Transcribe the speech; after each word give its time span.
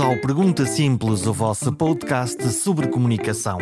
Ao 0.00 0.16
Pergunta 0.16 0.64
Simples, 0.64 1.26
o 1.26 1.32
vosso 1.32 1.70
podcast 1.72 2.42
sobre 2.52 2.88
comunicação. 2.88 3.58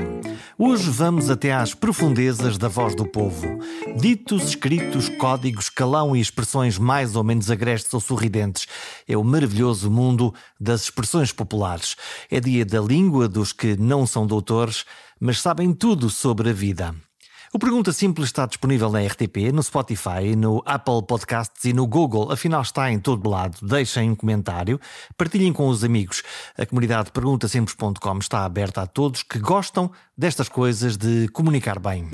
Hoje 0.57 0.89
vamos 0.89 1.29
até 1.31 1.53
às 1.53 1.75
profundezas 1.75 2.57
da 2.57 2.69
voz 2.69 2.95
do 2.95 3.05
povo. 3.05 3.59
Ditos, 3.99 4.51
escritos, 4.51 5.09
códigos, 5.09 5.69
calão 5.69 6.15
e 6.15 6.21
expressões 6.21 6.79
mais 6.79 7.17
ou 7.17 7.25
menos 7.25 7.51
agrestes 7.51 7.93
ou 7.93 7.99
sorridentes. 7.99 8.69
É 9.09 9.17
o 9.17 9.25
maravilhoso 9.25 9.91
mundo 9.91 10.33
das 10.61 10.83
expressões 10.83 11.33
populares. 11.33 11.97
É 12.31 12.39
dia 12.39 12.65
da 12.65 12.81
língua 12.81 13.29
dos 13.29 13.53
que 13.53 13.77
não 13.77 14.07
são 14.07 14.25
doutores, 14.25 14.85
mas 15.19 15.41
sabem 15.41 15.73
tudo 15.73 16.09
sobre 16.09 16.51
a 16.51 16.53
vida. 16.53 16.95
O 17.53 17.59
Pergunta 17.59 17.93
Simples 17.93 18.29
está 18.29 18.45
disponível 18.45 18.91
na 18.91 19.01
RTP, 19.01 19.51
no 19.53 19.63
Spotify, 19.63 20.37
no 20.37 20.63
Apple 20.67 21.03
Podcasts 21.07 21.65
e 21.65 21.73
no 21.73 21.87
Google. 21.87 22.31
Afinal, 22.31 22.61
está 22.61 22.93
em 22.93 22.99
todo 22.99 23.29
lado. 23.29 23.57
Deixem 23.67 24.11
um 24.11 24.15
comentário, 24.15 24.79
partilhem 25.17 25.53
com 25.53 25.69
os 25.69 25.83
amigos. 25.83 26.23
A 26.59 26.67
comunidade 26.67 27.11
perguntasimples.com 27.11 28.19
está 28.19 28.45
aberta 28.45 28.83
a 28.83 28.87
todos 28.87 29.23
que 29.23 29.39
gostam 29.39 29.91
destas 30.17 30.49
coisas 30.49 30.99
de 30.99 31.29
comunicar 31.29 31.79
bem. 31.79 32.09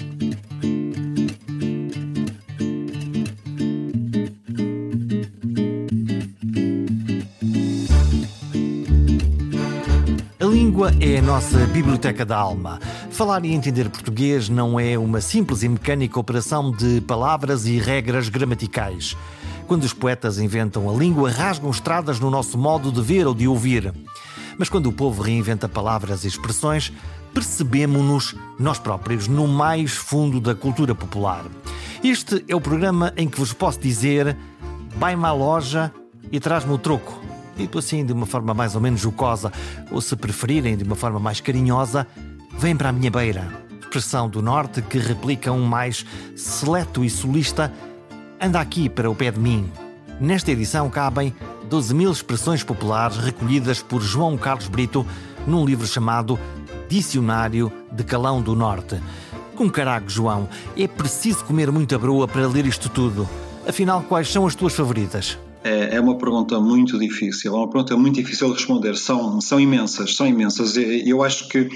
Língua 10.54 10.92
é 11.00 11.18
a 11.18 11.22
nossa 11.22 11.66
biblioteca 11.66 12.24
da 12.24 12.36
alma. 12.36 12.78
Falar 13.10 13.44
e 13.44 13.52
entender 13.52 13.90
português 13.90 14.48
não 14.48 14.78
é 14.78 14.96
uma 14.96 15.20
simples 15.20 15.64
e 15.64 15.68
mecânica 15.68 16.20
operação 16.20 16.70
de 16.70 17.00
palavras 17.00 17.66
e 17.66 17.76
regras 17.76 18.28
gramaticais. 18.28 19.16
Quando 19.66 19.82
os 19.82 19.92
poetas 19.92 20.38
inventam 20.38 20.88
a 20.88 20.92
língua, 20.92 21.28
rasgam 21.28 21.72
estradas 21.72 22.20
no 22.20 22.30
nosso 22.30 22.56
modo 22.56 22.92
de 22.92 23.02
ver 23.02 23.26
ou 23.26 23.34
de 23.34 23.48
ouvir. 23.48 23.92
Mas 24.56 24.68
quando 24.68 24.86
o 24.86 24.92
povo 24.92 25.24
reinventa 25.24 25.68
palavras 25.68 26.22
e 26.22 26.28
expressões, 26.28 26.92
percebemos-nos 27.34 28.36
nós 28.56 28.78
próprios 28.78 29.26
no 29.26 29.48
mais 29.48 29.94
fundo 29.94 30.40
da 30.40 30.54
cultura 30.54 30.94
popular. 30.94 31.44
Este 32.00 32.44
é 32.46 32.54
o 32.54 32.60
programa 32.60 33.12
em 33.16 33.28
que 33.28 33.40
vos 33.40 33.52
posso 33.52 33.80
dizer: 33.80 34.36
vai-me 34.96 35.24
à 35.24 35.32
loja 35.32 35.92
e 36.30 36.38
traz-me 36.38 36.72
o 36.72 36.78
troco. 36.78 37.23
Dito 37.56 37.78
assim 37.78 38.04
de 38.04 38.12
uma 38.12 38.26
forma 38.26 38.52
mais 38.52 38.74
ou 38.74 38.80
menos 38.80 39.00
jocosa, 39.00 39.52
ou 39.90 40.00
se 40.00 40.16
preferirem 40.16 40.76
de 40.76 40.84
uma 40.84 40.96
forma 40.96 41.20
mais 41.20 41.40
carinhosa, 41.40 42.06
Vem 42.56 42.76
para 42.76 42.88
a 42.88 42.92
minha 42.92 43.10
beira, 43.10 43.48
expressão 43.80 44.28
do 44.28 44.40
norte 44.40 44.80
que 44.80 44.98
replica 44.98 45.52
um 45.52 45.64
mais 45.64 46.06
seleto 46.36 47.04
e 47.04 47.10
solista, 47.10 47.72
anda 48.40 48.60
aqui 48.60 48.88
para 48.88 49.10
o 49.10 49.14
pé 49.14 49.30
de 49.30 49.40
mim. 49.40 49.70
Nesta 50.20 50.52
edição 50.52 50.88
cabem 50.88 51.34
12 51.68 51.92
mil 51.92 52.12
expressões 52.12 52.62
populares 52.62 53.16
recolhidas 53.16 53.82
por 53.82 54.00
João 54.00 54.38
Carlos 54.38 54.68
Brito 54.68 55.04
num 55.46 55.64
livro 55.64 55.86
chamado 55.86 56.38
Dicionário 56.88 57.72
de 57.92 58.04
Calão 58.04 58.40
do 58.40 58.54
Norte. 58.54 59.00
Com 59.56 59.68
carago, 59.68 60.08
João, 60.08 60.48
é 60.76 60.86
preciso 60.86 61.44
comer 61.44 61.70
muita 61.70 61.98
broa 61.98 62.26
para 62.26 62.46
ler 62.46 62.66
isto 62.66 62.88
tudo. 62.88 63.28
Afinal, 63.68 64.02
quais 64.02 64.30
são 64.30 64.46
as 64.46 64.54
tuas 64.54 64.74
favoritas? 64.74 65.36
É, 65.64 65.96
é 65.96 66.00
uma 66.00 66.18
pergunta 66.18 66.60
muito 66.60 66.98
difícil, 66.98 67.54
é 67.54 67.56
uma 67.56 67.68
pergunta 67.70 67.96
muito 67.96 68.16
difícil 68.16 68.48
de 68.48 68.54
responder. 68.54 68.96
São, 68.96 69.40
são 69.40 69.58
imensas, 69.58 70.14
são 70.14 70.26
imensas. 70.26 70.76
Eu 70.76 71.22
acho 71.22 71.48
que 71.48 71.70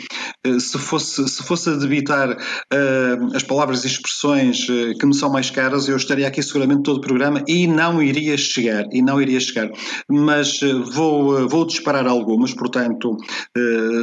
eh, 0.44 0.61
se 0.61 0.78
fosse, 0.78 1.27
se 1.28 1.42
fosse 1.42 1.70
a 1.70 1.75
debitar 1.75 2.31
uh, 2.31 3.36
as 3.36 3.42
palavras 3.42 3.84
e 3.84 3.86
expressões 3.86 4.69
uh, 4.69 4.97
que 4.98 5.06
me 5.06 5.14
são 5.14 5.31
mais 5.31 5.50
caras, 5.50 5.88
eu 5.88 5.97
estaria 5.97 6.28
aqui 6.28 6.43
seguramente 6.43 6.82
todo 6.82 6.99
o 6.99 7.00
programa 7.00 7.43
e 7.47 7.66
não 7.66 8.03
iria 8.03 8.37
chegar, 8.37 8.84
e 8.93 9.03
não 9.03 9.21
iria 9.21 9.41
chegar. 9.41 9.71
Mas 10.09 10.60
uh, 10.62 10.84
vou, 10.84 11.49
vou 11.49 11.66
disparar 11.66 12.06
algumas, 12.06 12.53
portanto, 12.55 13.16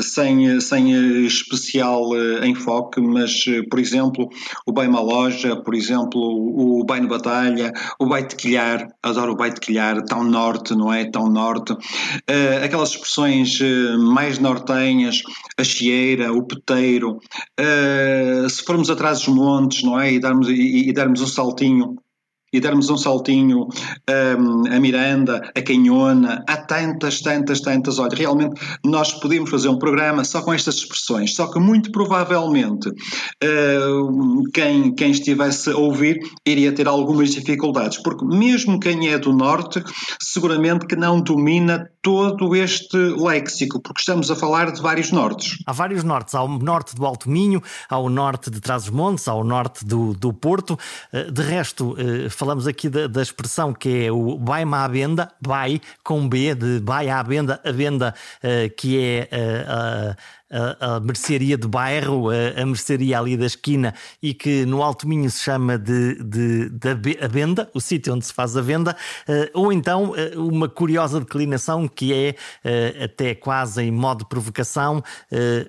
sem, 0.02 0.60
sem 0.60 1.26
especial 1.26 2.10
enfoque, 2.44 3.02
mas, 3.02 3.46
por 3.70 3.80
exemplo, 3.80 4.30
o 4.66 4.72
bem 4.72 4.88
uma 4.88 5.02
loja, 5.02 5.56
por 5.56 5.74
exemplo, 5.74 6.20
o 6.20 6.84
bem 6.86 7.02
de 7.02 7.08
batalha, 7.08 7.72
o 8.00 8.08
bem 8.08 8.26
de 8.28 8.58
adoro 9.04 9.34
o 9.34 9.36
bem 9.36 9.54
partilhar, 9.76 10.04
tão 10.04 10.24
norte, 10.24 10.76
não 10.76 10.92
é? 10.92 11.06
Tão 11.06 11.30
norte. 11.30 11.74
Uh, 11.74 12.64
aquelas 12.64 12.92
expressões 12.92 13.60
uh, 13.60 14.00
mais 14.00 14.40
nortenhas, 14.40 15.22
a 15.58 15.64
chieira, 15.64 16.34
o 16.34 16.44
peteiro. 16.44 17.20
Uh, 17.60 18.50
se 18.50 18.64
formos 18.64 18.90
atrás 18.90 19.20
dos 19.20 19.28
montes, 19.30 19.84
não 19.84 20.00
é? 20.00 20.14
E 20.14 20.20
darmos, 20.20 20.48
e, 20.48 20.90
e 20.90 20.94
darmos 20.94 21.22
um 21.22 21.28
saltinho 21.28 21.96
e 22.56 22.60
darmos 22.62 22.90
um 22.90 22.98
saltinho 22.98 23.68
um, 23.68 24.74
a 24.74 24.80
Miranda, 24.80 25.52
a 25.54 25.62
Canhona, 25.62 26.42
há 26.48 26.56
tantas, 26.56 27.20
tantas, 27.20 27.60
tantas. 27.60 28.00
Olha, 28.00 28.16
realmente 28.16 28.60
nós 28.84 29.12
podíamos 29.14 29.50
fazer 29.50 29.68
um 29.68 29.78
programa 29.78 30.24
só 30.24 30.42
com 30.42 30.54
estas 30.54 30.76
expressões, 30.76 31.36
só 31.36 31.52
que 31.52 31.60
muito 31.60 31.92
provavelmente 31.92 32.88
uh, 32.90 34.44
quem, 34.54 34.96
quem 34.96 35.12
estivesse 35.12 35.70
a 35.70 35.76
ouvir 35.76 36.20
iria 36.46 36.72
ter 36.72 36.88
algumas 36.88 37.32
dificuldades, 37.32 37.98
porque 38.02 38.24
mesmo 38.24 38.80
quem 38.80 39.10
é 39.10 39.18
do 39.18 39.34
Norte, 39.34 39.84
seguramente 40.22 40.88
que 40.88 40.96
não 40.96 41.20
domina 41.20 41.90
todo 42.06 42.56
este 42.56 42.96
léxico, 42.96 43.82
porque 43.82 44.00
estamos 44.00 44.30
a 44.30 44.36
falar 44.36 44.72
de 44.72 44.80
vários 44.80 45.12
nortes. 45.12 45.58
Há 45.66 45.74
vários 45.74 46.04
nortes. 46.04 46.36
Há 46.36 46.44
o 46.44 46.60
norte 46.60 46.96
do 46.96 47.04
Alto 47.04 47.28
Minho, 47.28 47.62
há 47.90 47.98
o 47.98 48.10
norte 48.10 48.52
de 48.52 48.62
Trás-os-Montes, 48.62 49.28
há 49.28 49.34
o 49.34 49.44
norte 49.44 49.84
do, 49.84 50.14
do 50.14 50.32
Porto. 50.32 50.78
Eh, 51.12 51.32
de 51.32 51.42
resto, 51.42 51.96
eh, 51.98 52.30
falamos 52.46 52.68
aqui 52.68 52.90
da, 52.90 53.08
da 53.08 53.24
expressão 53.24 53.74
que 53.74 54.06
é 54.06 54.12
o 54.12 54.38
vai-me 54.38 54.76
à 54.76 54.88
venda, 54.88 55.32
vai 55.42 55.82
com 56.04 56.30
B, 56.30 56.54
de 56.54 56.80
vai 56.80 57.10
à 57.10 57.24
venda, 57.24 57.60
a 57.66 57.72
venda 57.72 58.14
eh, 58.44 58.70
que 58.70 59.00
é 59.02 59.30
a, 59.68 60.96
a 60.96 61.00
mercearia 61.00 61.58
de 61.58 61.68
bairro, 61.68 62.30
a, 62.30 62.62
a, 62.62 62.66
mercearia 62.68 63.18
ali 63.18 63.36
da 63.36 63.48
esquina 63.48 63.96
e 64.22 64.32
que 64.32 64.64
no 64.64 64.84
Alto 64.84 65.08
Minho 65.08 65.30
se 65.32 65.44
chama 65.44 65.76
de, 65.76 66.24
de, 66.24 66.70
de 66.70 67.18
a 67.20 67.28
venda, 67.28 67.68
o 67.74 67.82
sítio 67.82 68.14
onde 68.14 68.26
se 68.26 68.34
faz 68.34 68.56
a 68.56 68.62
venda, 68.62 68.96
uh, 69.28 69.60
ou 69.60 69.74
então 69.74 70.12
uh, 70.12 70.48
uma 70.48 70.70
curiosa 70.70 71.20
declinação 71.20 71.88
que 71.88 72.14
é 72.14 72.36
uh, 72.64 73.06
até 73.06 73.34
quase 73.34 73.82
em 73.82 73.92
modo 73.92 74.20
de 74.20 74.30
provocação, 74.30 75.04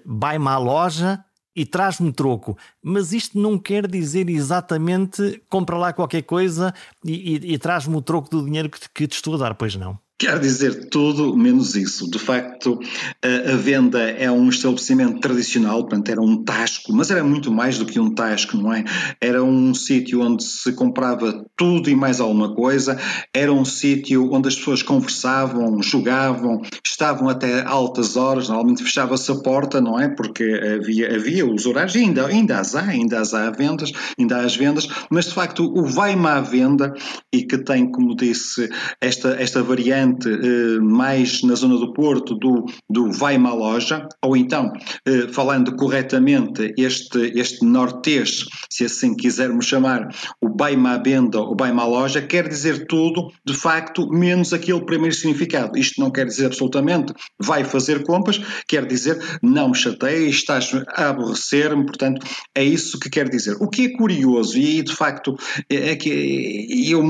vai-me 0.05 0.49
à 0.49 0.59
loja 0.59 1.25
e 1.57 1.65
traz-me 1.65 2.13
troco. 2.13 2.57
Mas 2.83 3.13
isto 3.13 3.41
não 3.41 3.59
quer 3.59 3.87
dizer 3.89 4.29
exatamente 4.29 5.43
compra 5.49 5.77
lá 5.77 5.93
qualquer 5.93 6.23
coisa 6.23 6.75
e, 7.05 7.37
e, 7.37 7.55
e 7.55 7.59
traz-me 7.59 7.97
o 7.97 8.03
troco 8.03 8.29
do 8.29 8.45
dinheiro 8.45 8.69
que, 8.69 8.79
que 8.91 9.09
te 9.09 9.15
estou 9.15 9.35
a 9.35 9.39
dar, 9.39 9.55
pois 9.55 9.75
não. 9.75 9.99
Quer 10.19 10.39
dizer 10.39 10.89
tudo 10.89 11.37
menos 11.37 11.75
isso. 11.75 12.11
De 12.11 12.19
facto, 12.19 12.81
a, 13.23 13.55
venda 13.57 14.01
é 14.01 14.31
um 14.31 14.49
estabelecimento 14.49 15.21
tradicional, 15.21 15.81
portanto, 15.81 16.09
era 16.09 16.23
um 16.23 16.43
tasco, 16.43 16.91
mas 16.95 17.11
era 17.11 17.23
muito 17.23 17.53
mais 17.53 17.77
do 17.77 17.85
que 17.85 18.01
um 18.01 18.15
tasco, 18.15 18.57
não 18.57 18.73
é? 18.73 18.83
Era 19.21 19.45
um 19.45 19.75
sítio 19.75 20.23
onde 20.23 20.43
se 20.43 20.73
comprava 20.73 21.45
tudo 21.55 21.91
e 21.91 21.95
mais 21.95 22.19
alguma 22.19 22.55
coisa, 22.55 22.99
era 23.35 23.53
um 23.53 23.65
sítio 23.65 24.33
onde 24.33 24.49
as 24.49 24.57
pessoas 24.57 24.83
conversavam, 24.83 25.83
jogavam, 25.83 26.63
estavam 26.87 27.29
até 27.29 27.63
altas 27.67 28.17
horas, 28.17 28.49
normalmente 28.49 28.83
fechava-se 28.83 29.31
a 29.31 29.35
porta, 29.35 29.83
não 29.83 30.01
é? 30.01 30.09
Porque 30.09 30.45
havia, 30.45 31.15
havia 31.15 31.45
os 31.45 31.67
horários, 31.67 31.95
e 31.95 31.99
ainda, 31.99 32.27
ainda 32.27 32.59
as 32.59 32.75
há, 32.75 32.85
ainda 32.85 33.21
as 33.21 33.35
há 33.35 33.51
vendas, 33.51 33.93
ainda 34.19 34.39
há 34.39 34.45
as 34.45 34.57
vendas, 34.57 34.89
mas 35.11 35.27
de 35.27 35.35
facto 35.35 35.65
o 35.65 35.85
vai-me 35.85 36.27
à 36.27 36.41
venda, 36.41 36.95
e 37.31 37.43
que 37.43 37.59
tem, 37.59 37.91
como 37.91 38.17
disse, 38.17 38.71
esta, 38.99 39.37
esta 39.39 39.63
variante 39.63 40.06
eh, 40.13 40.81
mais 40.81 41.43
na 41.43 41.55
zona 41.55 41.77
do 41.79 41.93
Porto 41.93 42.35
do, 42.35 42.65
do 42.89 43.11
vai-me 43.13 43.47
à 43.47 43.53
loja, 43.53 44.09
ou 44.25 44.37
então, 44.37 44.73
eh, 45.07 45.29
falando 45.33 45.75
corretamente, 45.77 46.75
este, 46.77 47.33
este 47.35 47.65
nortês, 47.65 48.45
se 48.71 48.85
assim 48.85 49.15
quisermos 49.17 49.67
chamar, 49.67 50.09
o 50.41 50.55
venda 51.03 51.41
ou 51.41 51.57
vai-me 51.59 51.81
à 51.81 51.85
loja, 51.85 52.23
quer 52.23 52.49
dizer 52.49 52.87
tudo, 52.87 53.31
de 53.45 53.55
facto, 53.55 54.09
menos 54.09 54.53
aquele 54.53 54.85
primeiro 54.85 55.15
significado. 55.15 55.79
Isto 55.79 56.01
não 56.01 56.11
quer 56.11 56.27
dizer 56.27 56.47
absolutamente 56.47 57.13
vai 57.39 57.65
fazer 57.65 58.05
compras, 58.05 58.41
quer 58.67 58.87
dizer 58.87 59.19
não 59.43 59.69
me 59.69 59.75
chateie, 59.75 60.29
estás 60.29 60.71
a 60.89 61.11
aborrecer-me, 61.11 61.85
portanto, 61.85 62.27
é 62.55 62.65
isso 62.65 62.99
que 62.99 63.11
quer 63.11 63.29
dizer. 63.29 63.57
O 63.61 63.69
que 63.69 63.87
é 63.87 63.97
curioso, 63.97 64.57
e 64.59 64.83
de 64.83 64.95
facto 64.95 65.37
é 65.69 65.95
que 65.97 66.91
eu 66.91 67.03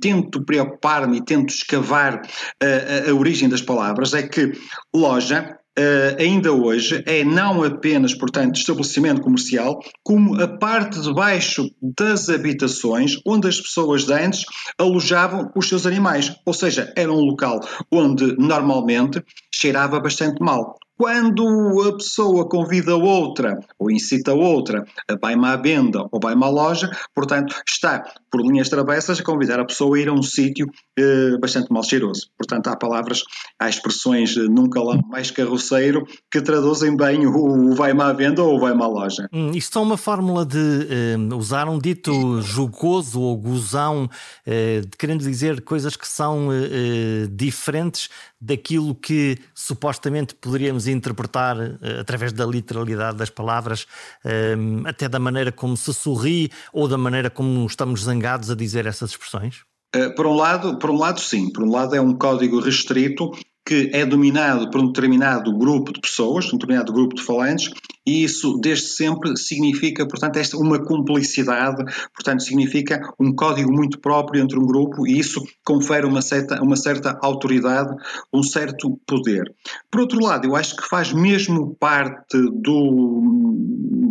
tento 0.00 0.44
preocupar-me 0.44 1.18
e 1.18 1.24
tento 1.24 1.50
escavar 1.50 2.22
a, 2.62 3.10
a, 3.10 3.14
origem 3.14 3.48
das 3.48 3.62
palavras, 3.62 4.14
é 4.14 4.22
que 4.22 4.52
loja 4.94 5.56
Uh, 5.78 6.16
ainda 6.18 6.50
hoje 6.54 7.04
é 7.04 7.22
não 7.22 7.62
apenas, 7.62 8.14
portanto, 8.14 8.56
estabelecimento 8.56 9.20
comercial, 9.20 9.78
como 10.02 10.40
a 10.40 10.48
parte 10.48 10.98
de 10.98 11.12
baixo 11.12 11.70
das 11.82 12.30
habitações 12.30 13.20
onde 13.26 13.46
as 13.46 13.60
pessoas 13.60 14.06
de 14.06 14.14
antes 14.14 14.46
alojavam 14.78 15.52
os 15.54 15.68
seus 15.68 15.84
animais. 15.84 16.34
Ou 16.46 16.54
seja, 16.54 16.90
era 16.96 17.12
um 17.12 17.20
local 17.20 17.60
onde 17.92 18.38
normalmente 18.38 19.22
cheirava 19.52 20.00
bastante 20.00 20.42
mal. 20.42 20.78
Quando 20.96 21.82
a 21.82 21.96
pessoa 21.96 22.48
convida 22.48 22.96
outra 22.96 23.60
ou 23.78 23.90
incita 23.90 24.32
outra 24.32 24.84
a 25.08 25.16
vai-me 25.16 25.46
à 25.46 25.56
venda 25.56 26.06
ou 26.10 26.18
vai-me 26.18 26.42
à 26.42 26.48
loja, 26.48 26.90
portanto, 27.14 27.54
está 27.68 28.02
por 28.30 28.40
linhas 28.40 28.68
travessas 28.68 29.20
a 29.20 29.22
convidar 29.22 29.60
a 29.60 29.64
pessoa 29.64 29.96
a 29.96 30.00
ir 30.00 30.08
a 30.08 30.12
um 30.12 30.22
sítio 30.22 30.66
eh, 30.98 31.36
bastante 31.38 31.70
mal 31.70 31.82
cheiroso. 31.82 32.28
Portanto, 32.38 32.68
há 32.68 32.76
palavras, 32.76 33.22
há 33.58 33.68
expressões 33.68 34.36
eh, 34.36 34.40
nunca 34.40 34.82
lá 34.82 34.98
mais 35.08 35.30
carroceiro 35.30 36.06
que 36.30 36.40
traduzem 36.40 36.96
bem 36.96 37.26
o, 37.26 37.70
o 37.70 37.74
vai-me 37.74 38.02
à 38.02 38.12
venda 38.12 38.42
ou 38.42 38.56
o 38.56 38.60
vai-me 38.60 38.82
à 38.82 38.86
loja. 38.86 39.28
Hum, 39.32 39.50
isto 39.54 39.78
é 39.78 39.82
uma 39.82 39.96
fórmula 39.96 40.46
de 40.46 40.88
eh, 40.90 41.34
usar 41.34 41.68
um 41.68 41.78
dito 41.78 42.40
jocoso 42.40 43.20
ou 43.20 43.36
gozão, 43.36 44.08
eh, 44.46 44.82
querendo 44.98 45.22
dizer 45.22 45.60
coisas 45.60 45.94
que 45.94 46.08
são 46.08 46.52
eh, 46.52 46.56
eh 46.72 47.26
diferentes 47.30 48.08
daquilo 48.40 48.94
que 48.94 49.38
supostamente 49.54 50.34
poderíamos 50.34 50.85
interpretar 50.90 51.56
uh, 51.56 52.00
através 52.00 52.32
da 52.32 52.44
literalidade 52.44 53.16
das 53.16 53.30
palavras, 53.30 53.86
uh, 54.24 54.86
até 54.86 55.08
da 55.08 55.18
maneira 55.18 55.52
como 55.52 55.76
se 55.76 55.92
sorri 55.92 56.50
ou 56.72 56.88
da 56.88 56.98
maneira 56.98 57.30
como 57.30 57.66
estamos 57.66 58.04
zangados 58.04 58.50
a 58.50 58.54
dizer 58.54 58.86
essas 58.86 59.10
expressões? 59.10 59.64
Uh, 59.94 60.14
por 60.14 60.26
um 60.26 60.34
lado, 60.34 60.78
por 60.78 60.90
um 60.90 60.98
lado 60.98 61.20
sim, 61.20 61.50
por 61.52 61.62
um 61.62 61.70
lado 61.70 61.94
é 61.94 62.00
um 62.00 62.14
código 62.14 62.60
restrito 62.60 63.30
que 63.64 63.90
é 63.92 64.06
dominado 64.06 64.70
por 64.70 64.80
um 64.80 64.86
determinado 64.86 65.52
grupo 65.52 65.92
de 65.92 66.00
pessoas, 66.00 66.46
um 66.46 66.56
determinado 66.56 66.92
grupo 66.92 67.16
de 67.16 67.22
falantes, 67.22 67.70
e 68.06 68.24
isso 68.24 68.58
desde 68.58 68.86
sempre 68.86 69.36
significa, 69.36 70.06
portanto, 70.06 70.36
esta 70.36 70.56
uma 70.56 70.78
cumplicidade, 70.78 71.84
portanto, 72.14 72.42
significa 72.42 73.00
um 73.18 73.34
código 73.34 73.72
muito 73.72 73.98
próprio 73.98 74.42
entre 74.42 74.58
um 74.58 74.66
grupo 74.66 75.06
e 75.06 75.18
isso 75.18 75.42
confere 75.64 76.06
uma 76.06 76.22
certa, 76.22 76.62
uma 76.62 76.76
certa 76.76 77.18
autoridade, 77.20 77.94
um 78.32 78.42
certo 78.42 78.98
poder. 79.06 79.52
Por 79.90 80.02
outro 80.02 80.20
lado, 80.22 80.46
eu 80.46 80.54
acho 80.54 80.76
que 80.76 80.88
faz 80.88 81.12
mesmo 81.12 81.74
parte 81.80 82.38
do, 82.52 83.22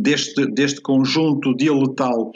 deste, 0.01 0.45
deste 0.51 0.81
conjunto 0.81 1.55
dialetal 1.55 2.31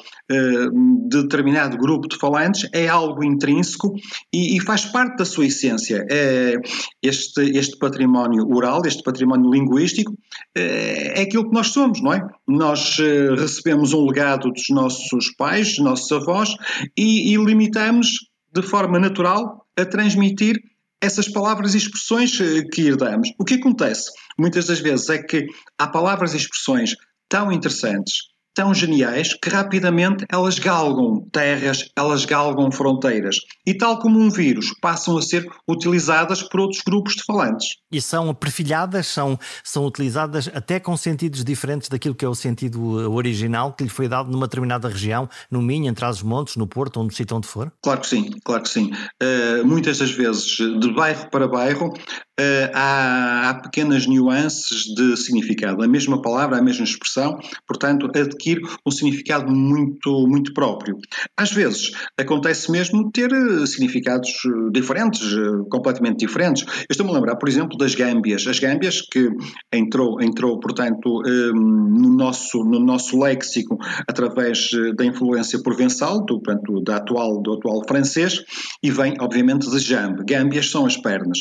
de 1.08 1.22
determinado 1.24 1.78
grupo 1.78 2.08
de 2.08 2.18
falantes, 2.18 2.70
é 2.74 2.88
algo 2.88 3.24
intrínseco 3.24 3.94
e, 4.34 4.58
e 4.58 4.60
faz 4.62 4.86
parte 4.86 5.18
da 5.18 5.26
sua 5.26 5.46
essência. 5.46 6.06
É, 6.10 6.56
este, 7.02 7.42
este 7.58 7.78
património 7.78 8.48
oral, 8.56 8.82
este 8.86 9.04
património 9.04 9.52
linguístico, 9.52 10.18
é, 10.56 11.20
é 11.20 11.22
aquilo 11.24 11.49
que 11.50 11.56
nós 11.56 11.68
somos, 11.68 12.01
não 12.01 12.13
é? 12.13 12.28
Nós 12.48 12.98
uh, 13.00 13.36
recebemos 13.36 13.94
um 13.94 14.06
legado 14.06 14.51
dos 14.51 14.69
nossos 14.69 15.34
pais, 15.36 15.69
dos 15.69 15.80
nossos 15.80 16.12
avós, 16.12 16.56
e, 16.96 17.34
e 17.34 17.38
limitamos 17.38 18.30
de 18.54 18.62
forma 18.62 19.00
natural 19.00 19.66
a 19.78 19.86
transmitir 19.86 20.57
essas 21.01 21.28
palavras 21.28 21.74
e 21.74 21.78
expressões 21.78 22.40
eh, 22.42 22.63
que 22.63 22.88
herdamos. 22.88 23.30
O 23.40 23.46
que 23.46 23.54
acontece 23.54 24.12
muitas 24.38 24.66
das 24.66 24.80
vezes 24.80 25.07
é 25.10 25.22
que 25.22 25.48
há 25.78 25.88
palavras 25.88 26.34
e 26.34 26.38
expressões 26.38 26.96
tão 27.30 27.51
interessantes 27.51 28.30
tão 28.60 28.74
geniais 28.74 29.34
que 29.34 29.50
rapidamente 29.50 30.26
elas 30.30 30.60
galgam 30.60 31.26
terras, 31.32 31.90
elas 31.96 32.26
galgam 32.26 32.70
fronteiras. 32.70 33.38
E 33.66 33.74
tal 33.74 34.00
como 34.00 34.20
um 34.20 34.30
vírus, 34.30 34.74
passam 34.82 35.18
a 35.18 35.22
ser 35.22 35.48
utilizadas 35.66 36.44
por 36.44 36.60
outros 36.60 36.82
grupos 36.86 37.14
de 37.14 37.24
falantes. 37.24 37.78
E 37.90 38.02
são 38.02 38.34
perfilhadas, 38.34 39.08
são, 39.08 39.40
são 39.64 39.86
utilizadas 39.86 40.50
até 40.54 40.78
com 40.78 40.98
sentidos 40.98 41.42
diferentes 41.46 41.88
daquilo 41.88 42.14
que 42.14 42.26
é 42.26 42.28
o 42.28 42.36
sentido 42.36 43.02
eh, 43.02 43.08
original 43.08 43.72
que 43.72 43.86
lhe 43.86 43.90
foi 43.90 44.10
dado 44.10 44.30
numa 44.30 44.46
determinada 44.46 44.90
região, 44.90 45.30
no 45.50 45.62
Minho, 45.62 45.88
entre 45.88 46.06
os 46.06 46.22
montes, 46.22 46.58
no 46.58 46.68
Porto, 46.68 46.98
ou 46.98 47.06
no 47.06 47.12
sítio 47.14 47.38
onde 47.38 47.48
for? 47.48 47.72
Claro 47.82 48.02
que 48.02 48.08
sim, 48.08 48.30
claro 48.44 48.64
que 48.64 48.70
sim. 48.70 48.92
Uh, 49.24 49.66
muitas 49.66 50.00
das 50.00 50.12
vezes, 50.12 50.58
de 50.58 50.92
bairro 50.92 51.30
para 51.30 51.48
bairro, 51.48 51.94
Uh, 52.39 52.71
há, 52.74 53.50
há, 53.50 53.53
pequenas 53.56 54.07
nuances 54.07 54.83
de 54.95 55.18
significado. 55.18 55.83
A 55.83 55.88
mesma 55.89 56.21
palavra, 56.21 56.57
a 56.57 56.62
mesma 56.62 56.86
expressão, 56.86 57.38
portanto, 57.68 58.09
adquire 58.15 58.62
um 58.86 58.91
significado 58.91 59.51
muito, 59.51 60.25
muito 60.25 60.53
próprio. 60.53 60.95
Às 61.36 61.51
vezes 61.51 61.91
acontece 62.18 62.71
mesmo 62.71 63.12
ter 63.12 63.30
eh, 63.30 63.65
significados 63.65 64.30
eh, 64.45 64.71
diferentes, 64.71 65.36
completamente 65.69 66.19
diferentes. 66.19 66.65
Estou-me 66.89 67.12
a 67.12 67.15
lembrar, 67.15 67.36
por 67.36 67.50
exemplo, 67.50 67.77
das 67.77 67.94
gâmbias. 67.94 68.47
As 68.47 68.57
gâmbias 68.57 69.01
que 69.01 69.30
entrou, 69.74 70.21
entrou 70.21 70.62
portanto, 70.62 71.21
no 71.53 72.15
nosso, 72.15 72.63
no 72.63 72.80
nosso 72.80 73.19
léxico 73.19 73.77
através 74.07 74.69
da 74.95 75.03
influência 75.03 75.62
provençal, 75.62 76.24
do, 76.24 76.41
portanto, 76.41 76.81
da 76.83 76.97
atual, 76.97 77.41
do 77.41 77.53
atual 77.53 77.81
francês, 77.86 78.41
e 78.81 78.89
vem, 78.89 79.15
obviamente, 79.19 79.69
de 79.69 79.80
jambe. 79.80 80.24
Gâmbias 80.25 80.71
são 80.71 80.86
as 80.86 80.95
pernas 80.95 81.39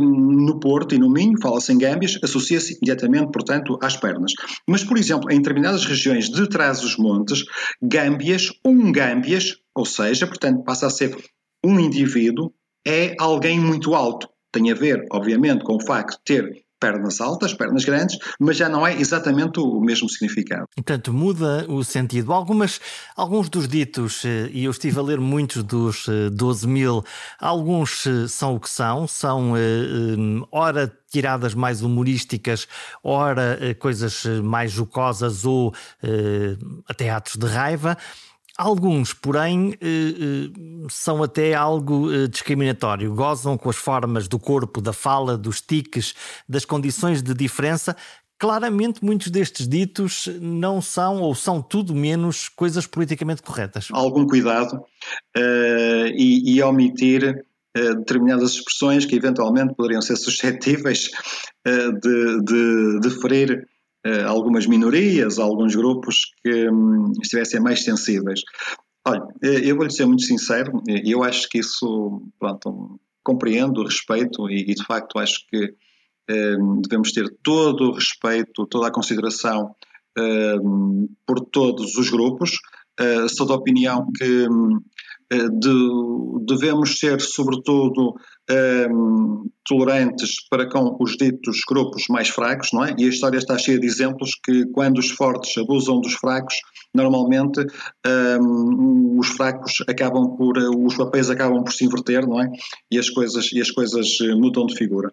no 0.00 0.58
Porto 0.58 0.94
e 0.94 0.98
no 0.98 1.10
Minho, 1.10 1.40
fala-se 1.40 1.72
em 1.72 1.78
gâmbias, 1.78 2.18
associa-se 2.22 2.74
imediatamente, 2.74 3.30
portanto, 3.32 3.78
às 3.82 3.96
pernas. 3.96 4.32
Mas, 4.68 4.84
por 4.84 4.98
exemplo, 4.98 5.30
em 5.30 5.38
determinadas 5.38 5.84
regiões 5.84 6.28
de 6.28 6.48
trás 6.48 6.80
dos 6.80 6.96
montes, 6.96 7.44
gâmbias, 7.82 8.50
um 8.64 8.90
gâmbias, 8.90 9.56
ou 9.74 9.84
seja, 9.84 10.26
portanto, 10.26 10.64
passa 10.64 10.86
a 10.86 10.90
ser 10.90 11.16
um 11.64 11.78
indivíduo, 11.78 12.52
é 12.86 13.14
alguém 13.18 13.60
muito 13.60 13.94
alto. 13.94 14.28
Tem 14.52 14.70
a 14.70 14.74
ver, 14.74 15.04
obviamente, 15.12 15.64
com 15.64 15.76
o 15.76 15.84
facto 15.84 16.18
de 16.18 16.24
ter 16.24 16.64
pernas 16.80 17.20
altas, 17.20 17.52
pernas 17.52 17.84
grandes, 17.84 18.18
mas 18.40 18.56
já 18.56 18.68
não 18.68 18.86
é 18.86 18.98
exatamente 18.98 19.60
o 19.60 19.80
mesmo 19.80 20.08
significado. 20.08 20.66
Portanto, 20.74 21.12
muda 21.12 21.66
o 21.68 21.84
sentido. 21.84 22.32
Algumas, 22.32 22.80
alguns 23.14 23.50
dos 23.50 23.68
ditos, 23.68 24.24
eh, 24.24 24.48
e 24.50 24.64
eu 24.64 24.70
estive 24.70 24.98
a 24.98 25.02
ler 25.02 25.20
muitos 25.20 25.62
dos 25.62 26.06
12 26.32 26.64
eh, 26.64 26.68
mil, 26.68 27.04
alguns 27.38 28.06
eh, 28.06 28.26
são 28.26 28.56
o 28.56 28.60
que 28.60 28.70
são, 28.70 29.06
são 29.06 29.52
ora 30.50 30.90
tiradas 31.10 31.54
mais 31.54 31.82
humorísticas, 31.82 32.66
ora 33.04 33.58
coisas 33.78 34.24
mais 34.42 34.70
jocosas 34.70 35.44
ou 35.44 35.74
até 36.88 37.10
atos 37.10 37.36
de 37.36 37.46
raiva. 37.46 37.96
Alguns, 38.60 39.14
porém, 39.14 39.72
eh, 39.80 39.86
eh, 39.86 40.50
são 40.90 41.22
até 41.22 41.54
algo 41.54 42.12
eh, 42.12 42.28
discriminatório. 42.28 43.14
Gozam 43.14 43.56
com 43.56 43.70
as 43.70 43.76
formas 43.76 44.28
do 44.28 44.38
corpo, 44.38 44.82
da 44.82 44.92
fala, 44.92 45.38
dos 45.38 45.62
tiques, 45.62 46.14
das 46.46 46.66
condições 46.66 47.22
de 47.22 47.32
diferença. 47.32 47.96
Claramente, 48.38 49.02
muitos 49.02 49.30
destes 49.30 49.66
ditos 49.66 50.28
não 50.42 50.82
são 50.82 51.22
ou 51.22 51.34
são 51.34 51.62
tudo 51.62 51.94
menos 51.94 52.50
coisas 52.50 52.86
politicamente 52.86 53.40
corretas. 53.40 53.88
Algum 53.92 54.26
cuidado 54.26 54.74
uh, 54.76 56.06
e, 56.14 56.54
e, 56.54 56.62
omitir 56.62 57.42
uh, 57.78 57.94
determinadas 57.94 58.52
expressões 58.52 59.06
que 59.06 59.16
eventualmente 59.16 59.74
poderiam 59.74 60.02
ser 60.02 60.16
suscetíveis 60.20 61.10
uh, 61.66 61.98
de, 61.98 62.44
de, 62.44 63.00
de 63.00 63.20
ferir 63.22 63.66
algumas 64.26 64.66
minorias, 64.66 65.38
alguns 65.38 65.74
grupos 65.74 66.32
que 66.42 66.70
um, 66.70 67.12
estivessem 67.22 67.60
mais 67.60 67.84
sensíveis. 67.84 68.40
Olha, 69.06 69.22
eh, 69.42 69.62
eu 69.64 69.76
vou-lhe 69.76 69.92
ser 69.92 70.06
muito 70.06 70.22
sincero, 70.22 70.82
eu 71.04 71.22
acho 71.22 71.48
que 71.48 71.58
isso, 71.58 72.22
pronto, 72.38 73.00
compreendo, 73.22 73.84
respeito 73.84 74.48
e, 74.48 74.70
e 74.70 74.74
de 74.74 74.84
facto 74.84 75.18
acho 75.18 75.46
que 75.48 75.74
devemos 76.82 77.10
ter 77.10 77.28
todo 77.42 77.88
o 77.88 77.94
respeito, 77.94 78.64
toda 78.66 78.86
a 78.86 78.92
consideração 78.92 79.74
por 81.26 81.40
todos 81.40 81.96
os 81.96 82.08
grupos. 82.08 82.52
Sou 83.30 83.48
da 83.48 83.54
opinião 83.54 84.06
que 84.16 84.48
um, 84.48 84.80
de, 85.30 86.44
devemos 86.46 86.98
ser, 86.98 87.20
sobretudo, 87.20 88.14
um, 88.50 89.48
tolerantes 89.66 90.48
para 90.48 90.68
com 90.68 90.96
os 91.00 91.16
ditos 91.16 91.60
grupos 91.68 92.04
mais 92.08 92.28
fracos, 92.28 92.72
não 92.72 92.84
é? 92.84 92.94
E 92.98 93.04
a 93.04 93.08
história 93.08 93.38
está 93.38 93.56
cheia 93.56 93.78
de 93.78 93.86
exemplos 93.86 94.32
que, 94.44 94.66
quando 94.66 94.98
os 94.98 95.10
fortes 95.10 95.56
abusam 95.56 96.00
dos 96.00 96.14
fracos, 96.14 96.56
normalmente 96.94 97.60
um, 98.40 99.18
os 99.18 99.28
fracos 99.28 99.82
acabam 99.88 100.36
por, 100.36 100.58
os 100.58 100.96
papéis 100.96 101.30
acabam 101.30 101.62
por 101.62 101.72
se 101.72 101.84
inverter, 101.84 102.26
não 102.26 102.40
é? 102.40 102.50
E 102.90 102.98
as 102.98 103.08
coisas, 103.08 103.52
e 103.52 103.60
as 103.60 103.70
coisas 103.70 104.06
mudam 104.36 104.66
de 104.66 104.76
figura. 104.76 105.12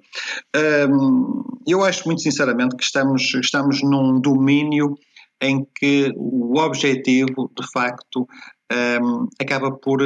Um, 0.89 1.43
eu 1.67 1.83
acho 1.83 2.05
muito 2.05 2.21
sinceramente 2.21 2.75
que 2.75 2.83
estamos, 2.83 3.33
estamos 3.35 3.81
num 3.83 4.19
domínio 4.19 4.95
em 5.41 5.65
que 5.75 6.11
o 6.15 6.59
objetivo, 6.59 7.51
de 7.55 7.71
facto, 7.71 8.27
acaba 9.39 9.71
por, 9.71 10.01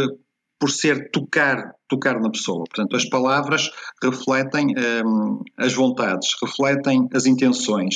por 0.59 0.69
ser 0.69 1.09
tocar, 1.11 1.73
tocar 1.91 2.21
na 2.21 2.29
pessoa. 2.29 2.63
Portanto, 2.63 2.95
as 2.95 3.07
palavras 3.09 3.69
refletem 4.01 4.67
um, 5.05 5.43
as 5.57 5.73
vontades, 5.73 6.29
refletem 6.41 7.09
as 7.13 7.25
intenções 7.25 7.95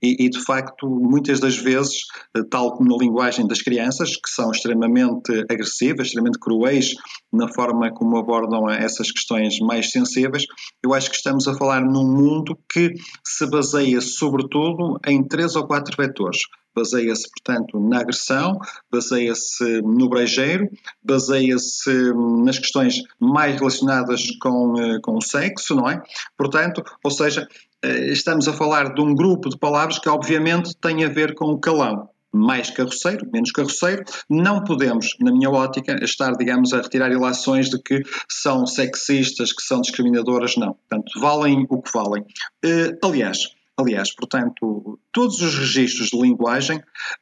e, 0.00 0.24
e, 0.24 0.30
de 0.30 0.40
facto, 0.44 0.88
muitas 0.88 1.40
das 1.40 1.56
vezes, 1.56 2.02
tal 2.50 2.76
como 2.76 2.90
na 2.90 2.96
linguagem 2.96 3.46
das 3.46 3.60
crianças, 3.60 4.16
que 4.16 4.30
são 4.30 4.52
extremamente 4.52 5.44
agressivas, 5.50 6.08
extremamente 6.08 6.38
cruéis 6.38 6.94
na 7.32 7.48
forma 7.52 7.90
como 7.92 8.16
abordam 8.16 8.70
essas 8.70 9.10
questões 9.10 9.58
mais 9.58 9.90
sensíveis, 9.90 10.44
eu 10.82 10.94
acho 10.94 11.10
que 11.10 11.16
estamos 11.16 11.48
a 11.48 11.54
falar 11.54 11.82
num 11.82 12.06
mundo 12.06 12.56
que 12.72 12.94
se 13.24 13.46
baseia 13.48 14.00
sobretudo 14.00 15.00
em 15.06 15.22
três 15.26 15.56
ou 15.56 15.66
quatro 15.66 15.96
vetores 15.96 16.42
baseia-se, 16.74 17.28
portanto, 17.30 17.78
na 17.78 18.00
agressão, 18.00 18.58
baseia-se 18.90 19.82
no 19.82 20.08
brejeiro, 20.08 20.68
baseia-se 21.02 22.12
nas 22.44 22.58
questões 22.58 23.02
mais 23.32 23.56
relacionadas 23.56 24.22
com, 24.40 24.74
uh, 24.74 25.00
com 25.00 25.16
o 25.16 25.22
sexo, 25.22 25.74
não 25.74 25.88
é? 25.88 26.02
Portanto, 26.36 26.82
ou 27.02 27.10
seja, 27.10 27.48
uh, 27.84 27.88
estamos 28.12 28.46
a 28.46 28.52
falar 28.52 28.92
de 28.94 29.00
um 29.00 29.14
grupo 29.14 29.48
de 29.48 29.58
palavras 29.58 29.98
que 29.98 30.08
obviamente 30.08 30.76
tem 30.76 31.04
a 31.04 31.08
ver 31.08 31.34
com 31.34 31.46
o 31.46 31.58
calão 31.58 32.08
mais 32.34 32.70
carroceiro, 32.70 33.28
menos 33.30 33.52
carroceiro, 33.52 34.04
não 34.28 34.64
podemos, 34.64 35.14
na 35.20 35.30
minha 35.30 35.50
ótica, 35.50 36.02
estar, 36.02 36.32
digamos, 36.32 36.72
a 36.72 36.80
retirar 36.80 37.12
ilações 37.12 37.68
de 37.68 37.78
que 37.78 38.02
são 38.26 38.66
sexistas, 38.66 39.52
que 39.52 39.62
são 39.62 39.82
discriminadoras, 39.82 40.56
não. 40.56 40.72
Portanto, 40.72 41.20
valem 41.20 41.66
o 41.68 41.82
que 41.82 41.92
valem. 41.92 42.22
Uh, 42.64 42.96
aliás, 43.04 43.50
aliás, 43.76 44.14
portanto, 44.14 44.98
todos 45.12 45.42
os 45.42 45.58
registros 45.58 46.08
de 46.08 46.20
linguagem 46.20 46.78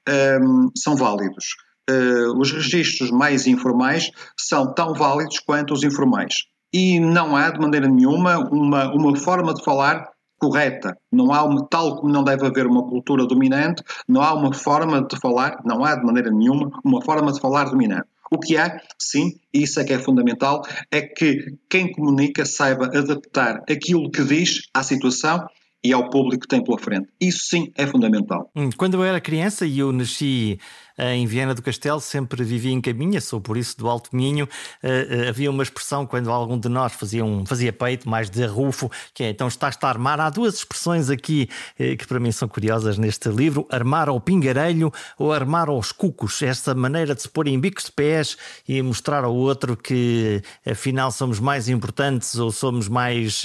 um, 0.08 0.12
ehm, 0.12 0.68
são 0.76 0.94
válidos. 0.94 1.56
Uh, 1.90 2.38
os 2.38 2.52
registros 2.52 3.10
mais 3.10 3.46
informais 3.46 4.10
são 4.38 4.72
tão 4.72 4.94
válidos 4.94 5.38
quanto 5.40 5.74
os 5.74 5.82
informais. 5.82 6.44
E 6.72 7.00
não 7.00 7.34
há, 7.34 7.50
de 7.50 7.58
maneira 7.58 7.88
nenhuma, 7.88 8.38
uma, 8.38 8.92
uma 8.94 9.16
forma 9.16 9.52
de 9.52 9.64
falar 9.64 10.08
correta. 10.40 10.96
Não 11.12 11.32
há 11.32 11.44
uma, 11.44 11.66
tal 11.68 11.96
como 11.96 12.12
não 12.12 12.24
deve 12.24 12.46
haver 12.46 12.66
uma 12.66 12.88
cultura 12.88 13.26
dominante, 13.26 13.82
não 14.08 14.22
há 14.22 14.32
uma 14.32 14.52
forma 14.54 15.06
de 15.06 15.18
falar, 15.18 15.60
não 15.64 15.84
há 15.84 15.94
de 15.94 16.04
maneira 16.04 16.30
nenhuma 16.30 16.70
uma 16.84 17.02
forma 17.02 17.30
de 17.32 17.40
falar 17.40 17.64
dominante. 17.64 18.08
O 18.32 18.38
que 18.38 18.56
há, 18.56 18.80
sim, 18.96 19.32
e 19.52 19.64
isso 19.64 19.80
é 19.80 19.84
que 19.84 19.92
é 19.92 19.98
fundamental, 19.98 20.62
é 20.90 21.02
que 21.02 21.56
quem 21.68 21.92
comunica 21.92 22.46
saiba 22.46 22.86
adaptar 22.86 23.60
aquilo 23.68 24.08
que 24.10 24.22
diz 24.22 24.68
à 24.72 24.84
situação 24.84 25.44
e 25.82 25.92
ao 25.92 26.08
público 26.10 26.42
que 26.42 26.48
tem 26.48 26.62
pela 26.62 26.78
frente. 26.78 27.08
Isso 27.20 27.46
sim 27.48 27.72
é 27.76 27.86
fundamental. 27.86 28.50
Hum, 28.54 28.70
quando 28.76 28.94
eu 28.94 29.04
era 29.04 29.20
criança 29.20 29.66
e 29.66 29.78
eu 29.78 29.90
nasci 29.92 30.58
em 30.98 31.26
Viana 31.26 31.54
do 31.54 31.62
Castelo, 31.62 32.00
sempre 32.00 32.42
vivi 32.44 32.70
em 32.70 32.80
caminha, 32.80 33.20
sou 33.20 33.40
por 33.40 33.56
isso 33.56 33.76
do 33.78 33.88
Alto 33.88 34.14
Minho. 34.14 34.48
Uh, 34.82 35.26
uh, 35.26 35.28
havia 35.28 35.50
uma 35.50 35.62
expressão 35.62 36.06
quando 36.06 36.30
algum 36.30 36.58
de 36.58 36.68
nós 36.68 36.92
fazia, 36.92 37.24
um, 37.24 37.44
fazia 37.46 37.72
peito, 37.72 38.08
mais 38.08 38.28
de 38.28 38.44
arrufo, 38.44 38.90
que 39.14 39.24
é 39.24 39.30
então 39.30 39.48
estás-te 39.48 39.84
a 39.84 39.88
armar. 39.88 40.20
Há 40.20 40.30
duas 40.30 40.54
expressões 40.54 41.08
aqui 41.10 41.48
que 41.76 42.06
para 42.06 42.20
mim 42.20 42.32
são 42.32 42.48
curiosas 42.48 42.98
neste 42.98 43.28
livro: 43.28 43.66
armar 43.70 44.08
ao 44.08 44.20
pingarelho 44.20 44.92
ou 45.18 45.32
armar 45.32 45.68
aos 45.68 45.92
cucos. 45.92 46.42
Esta 46.42 46.74
maneira 46.74 47.14
de 47.14 47.22
se 47.22 47.28
pôr 47.28 47.46
em 47.46 47.58
bicos 47.58 47.84
de 47.84 47.92
pés 47.92 48.36
e 48.68 48.80
mostrar 48.82 49.24
ao 49.24 49.34
outro 49.34 49.76
que 49.76 50.42
afinal 50.66 51.10
somos 51.10 51.40
mais 51.40 51.68
importantes 51.68 52.36
ou 52.36 52.50
somos 52.50 52.88
mais. 52.88 53.42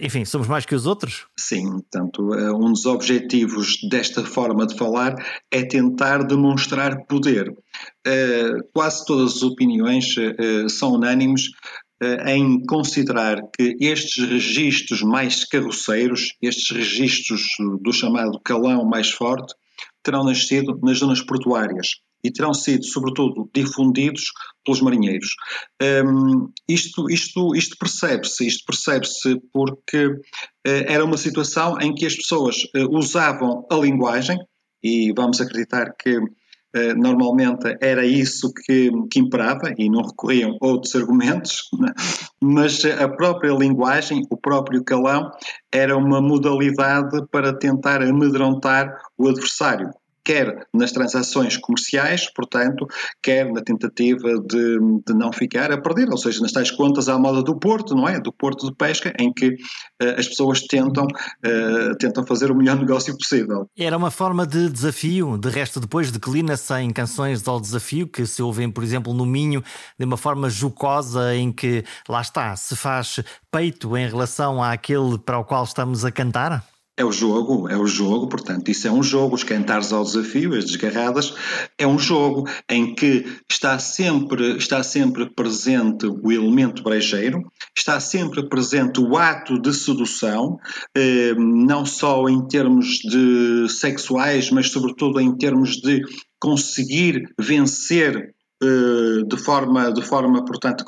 enfim, 0.00 0.24
somos 0.24 0.46
mais 0.46 0.64
que 0.64 0.74
os 0.74 0.86
outros? 0.86 1.26
Sim, 1.38 1.70
portanto, 1.70 2.22
um 2.54 2.72
dos 2.72 2.86
objetivos 2.86 3.78
desta 3.88 4.24
forma 4.24 4.66
de 4.66 4.76
falar 4.76 5.14
é 5.50 5.62
tentar 5.62 6.22
demonstrar 6.28 7.06
poder. 7.06 7.48
Uh, 7.50 8.62
quase 8.72 9.04
todas 9.04 9.36
as 9.36 9.42
opiniões 9.42 10.16
uh, 10.16 10.68
são 10.68 10.92
unânimes 10.92 11.48
uh, 12.02 12.28
em 12.28 12.64
considerar 12.66 13.40
que 13.56 13.76
estes 13.80 14.24
registros 14.28 15.02
mais 15.02 15.44
carroceiros, 15.44 16.34
estes 16.42 16.70
registros 16.76 17.42
do 17.82 17.92
chamado 17.92 18.40
calão 18.44 18.84
mais 18.84 19.10
forte, 19.10 19.54
terão 20.02 20.24
nascido 20.24 20.78
nas 20.82 20.98
zonas 20.98 21.22
portuárias 21.22 21.88
e 22.22 22.30
terão 22.30 22.52
sido, 22.52 22.84
sobretudo, 22.84 23.48
difundidos 23.54 24.24
pelos 24.64 24.80
marinheiros. 24.80 25.34
Um, 25.82 26.50
isto 26.68 27.08
isto, 27.10 27.54
isto 27.54 27.76
percebe-se, 27.78 28.46
isto 28.46 28.64
percebe-se 28.66 29.40
porque 29.52 30.06
uh, 30.06 30.18
era 30.64 31.04
uma 31.04 31.16
situação 31.16 31.78
em 31.80 31.94
que 31.94 32.06
as 32.06 32.16
pessoas 32.16 32.56
uh, 32.76 32.96
usavam 32.96 33.66
a 33.70 33.76
linguagem, 33.76 34.38
e 34.82 35.12
vamos 35.12 35.40
acreditar 35.40 35.94
que 35.98 36.18
Uh, 36.76 36.94
normalmente 36.94 37.78
era 37.80 38.04
isso 38.04 38.52
que, 38.52 38.90
que, 39.10 39.18
imperava 39.18 39.72
e 39.78 39.88
não 39.88 40.02
recorriam 40.02 40.54
outros 40.60 40.94
argumentos, 40.94 41.62
né? 41.80 41.94
mas 42.42 42.84
a 42.84 43.08
própria 43.08 43.54
linguagem, 43.54 44.20
o 44.28 44.36
próprio 44.36 44.84
calão, 44.84 45.30
era 45.72 45.96
uma 45.96 46.20
modalidade 46.20 47.26
para 47.30 47.54
tentar 47.54 48.02
amedrontar 48.02 49.00
o 49.16 49.28
adversário 49.28 49.90
quer 50.28 50.66
nas 50.74 50.92
transações 50.92 51.56
comerciais, 51.56 52.30
portanto, 52.34 52.86
quer 53.22 53.50
na 53.50 53.62
tentativa 53.62 54.38
de, 54.46 54.78
de 55.06 55.14
não 55.14 55.32
ficar 55.32 55.72
a 55.72 55.80
perder, 55.80 56.10
ou 56.10 56.18
seja, 56.18 56.42
nas 56.42 56.52
tais 56.52 56.70
contas 56.70 57.08
à 57.08 57.18
moda 57.18 57.42
do 57.42 57.58
Porto, 57.58 57.94
não 57.94 58.06
é? 58.06 58.20
Do 58.20 58.30
Porto 58.30 58.66
de 58.68 58.76
Pesca, 58.76 59.10
em 59.18 59.32
que 59.32 59.48
uh, 59.48 60.18
as 60.18 60.28
pessoas 60.28 60.60
tentam, 60.60 61.04
uh, 61.06 61.96
tentam 61.98 62.26
fazer 62.26 62.50
o 62.50 62.54
melhor 62.54 62.76
negócio 62.78 63.16
possível. 63.16 63.66
Era 63.74 63.96
uma 63.96 64.10
forma 64.10 64.46
de 64.46 64.68
desafio, 64.68 65.38
de 65.38 65.48
resto, 65.48 65.80
depois 65.80 66.12
declina-se 66.12 66.74
em 66.74 66.90
canções 66.90 67.48
ao 67.48 67.58
desafio, 67.58 68.06
que 68.06 68.26
se 68.26 68.42
ouvem, 68.42 68.70
por 68.70 68.84
exemplo, 68.84 69.14
no 69.14 69.24
Minho, 69.24 69.64
de 69.98 70.04
uma 70.04 70.18
forma 70.18 70.50
jocosa, 70.50 71.34
em 71.34 71.50
que, 71.50 71.82
lá 72.06 72.20
está, 72.20 72.54
se 72.54 72.76
faz 72.76 73.18
peito 73.50 73.96
em 73.96 74.06
relação 74.06 74.62
àquele 74.62 75.18
para 75.18 75.38
o 75.38 75.44
qual 75.44 75.64
estamos 75.64 76.04
a 76.04 76.12
cantar? 76.12 76.62
É 76.98 77.04
o 77.04 77.12
jogo, 77.12 77.68
é 77.68 77.76
o 77.76 77.86
jogo, 77.86 78.28
portanto, 78.28 78.68
isso 78.72 78.88
é 78.88 78.90
um 78.90 79.04
jogo, 79.04 79.36
os 79.36 79.44
cantares 79.44 79.92
ao 79.92 80.02
desafio, 80.02 80.52
as 80.56 80.64
desgarradas, 80.64 81.32
é 81.78 81.86
um 81.86 81.96
jogo 81.96 82.48
em 82.68 82.92
que 82.92 83.24
está 83.48 83.78
sempre, 83.78 84.56
está 84.56 84.82
sempre 84.82 85.30
presente 85.30 86.06
o 86.06 86.32
elemento 86.32 86.82
brejeiro, 86.82 87.40
está 87.72 88.00
sempre 88.00 88.48
presente 88.48 88.98
o 89.00 89.16
ato 89.16 89.60
de 89.60 89.72
sedução, 89.72 90.58
eh, 90.92 91.34
não 91.36 91.86
só 91.86 92.28
em 92.28 92.48
termos 92.48 92.98
de 92.98 93.68
sexuais, 93.68 94.50
mas 94.50 94.68
sobretudo 94.72 95.20
em 95.20 95.38
termos 95.38 95.76
de 95.76 96.02
conseguir 96.40 97.32
vencer 97.38 98.34
eh, 98.60 99.22
de 99.24 99.36
forma, 99.36 99.92
de 99.92 100.02
forma, 100.02 100.44
portanto, 100.44 100.84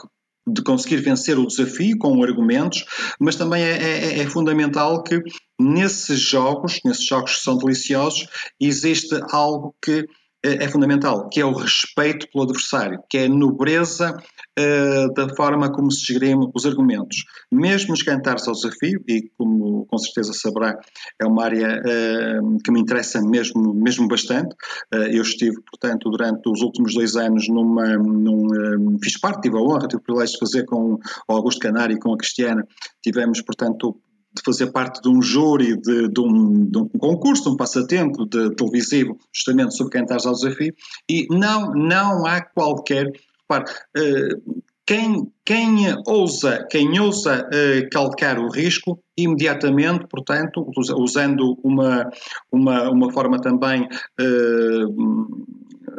de 0.47 0.63
conseguir 0.63 0.99
vencer 0.99 1.39
o 1.39 1.47
desafio 1.47 1.99
com 1.99 2.23
argumentos, 2.23 2.85
mas 3.19 3.37
também 3.37 3.63
é, 3.63 3.77
é, 3.77 4.19
é, 4.21 4.27
fundamental 4.27 5.03
que 5.03 5.21
nesses 5.59 6.21
jogos, 6.21 6.81
nesses 6.85 7.07
jogos 7.07 7.37
que 7.37 7.43
são 7.43 7.59
deliciosos, 7.59 8.27
existe 8.59 9.21
algo 9.31 9.75
que 9.83 10.07
é, 10.45 10.65
é 10.65 10.69
fundamental, 10.69 11.29
que 11.29 11.41
é 11.41 11.45
o 11.45 11.53
respeito 11.53 12.27
pelo 12.33 12.45
adversário, 12.45 13.03
que 13.09 13.19
é 13.19 13.25
a 13.27 13.29
nobreza 13.29 14.17
uh, 14.59 15.15
da 15.15 15.35
forma 15.35 15.71
como 15.71 15.91
se 15.91 16.13
gerim 16.13 16.51
os 16.55 16.67
argumentos. 16.67 17.25
Mesmo 17.53 17.91
nos 17.91 18.03
cantares 18.03 18.47
ao 18.49 18.55
desafio, 18.55 19.03
e 19.07 19.29
como 19.37 19.87
com 19.87 19.99
certeza 19.99 20.33
saberá, 20.33 20.79
é 21.21 21.27
uma 21.27 21.45
área 21.45 21.81
uh, 21.81 22.59
que 22.65 22.71
me 22.71 22.81
interessa 22.81 23.21
mesmo, 23.21 23.75
mesmo 23.75 24.09
bastante. 24.09 24.55
Uh, 24.95 25.09
eu 25.11 25.23
estive, 25.23 25.57
portanto, 25.71 26.11
durante 26.11 26.49
os 26.49 26.63
últimos 26.63 26.95
dois 26.95 27.17
anos 27.17 27.47
numa, 27.49 27.97
num, 27.97 28.99
fiz 29.03 29.19
parte, 29.19 29.43
tive 29.43 29.59
a 29.59 29.61
honra, 29.61 29.89
tive 29.89 30.01
o 30.01 30.05
privilégio 30.05 30.35
de 30.35 30.41
fazer 30.41 30.65
com 30.65 30.95
o 31.29 31.33
Augusto 31.33 31.61
Canário 31.61 31.97
e 31.97 32.01
com 32.01 32.15
a 32.15 32.19
Cristiana, 32.19 32.67
tivemos, 33.03 33.43
portanto, 33.43 34.01
de 34.33 34.43
fazer 34.45 34.71
parte 34.71 35.03
de 35.03 35.09
um 35.09 35.21
júri, 35.21 35.77
de, 35.81 36.09
de, 36.09 36.21
um, 36.21 36.65
de 36.65 36.79
um, 36.79 36.89
concurso, 36.89 37.45
de 37.45 37.49
um 37.51 37.57
passatempo 37.57 38.27
de 38.27 38.55
televisivo, 38.55 39.19
justamente 39.33 39.77
sobre 39.77 39.93
cantares 39.93 40.27
ao 40.27 40.35
desafio, 40.35 40.75
e 41.09 41.27
não, 41.31 41.73
não 41.73 42.27
há 42.27 42.41
qualquer. 42.41 43.11
Repare, 43.43 43.65
uh, 43.97 44.63
quem, 44.87 45.33
quem 45.45 45.77
ousa, 46.07 46.67
quem 46.69 46.99
ousa 46.99 47.47
uh, 47.47 47.91
calcar 47.91 48.39
o 48.39 48.51
risco, 48.51 49.01
imediatamente, 49.17 50.07
portanto, 50.09 50.69
usando 50.97 51.57
uma, 51.63 52.11
uma, 52.51 52.91
uma 52.91 53.13
forma 53.13 53.41
também 53.41 53.89
uh, 54.21 55.47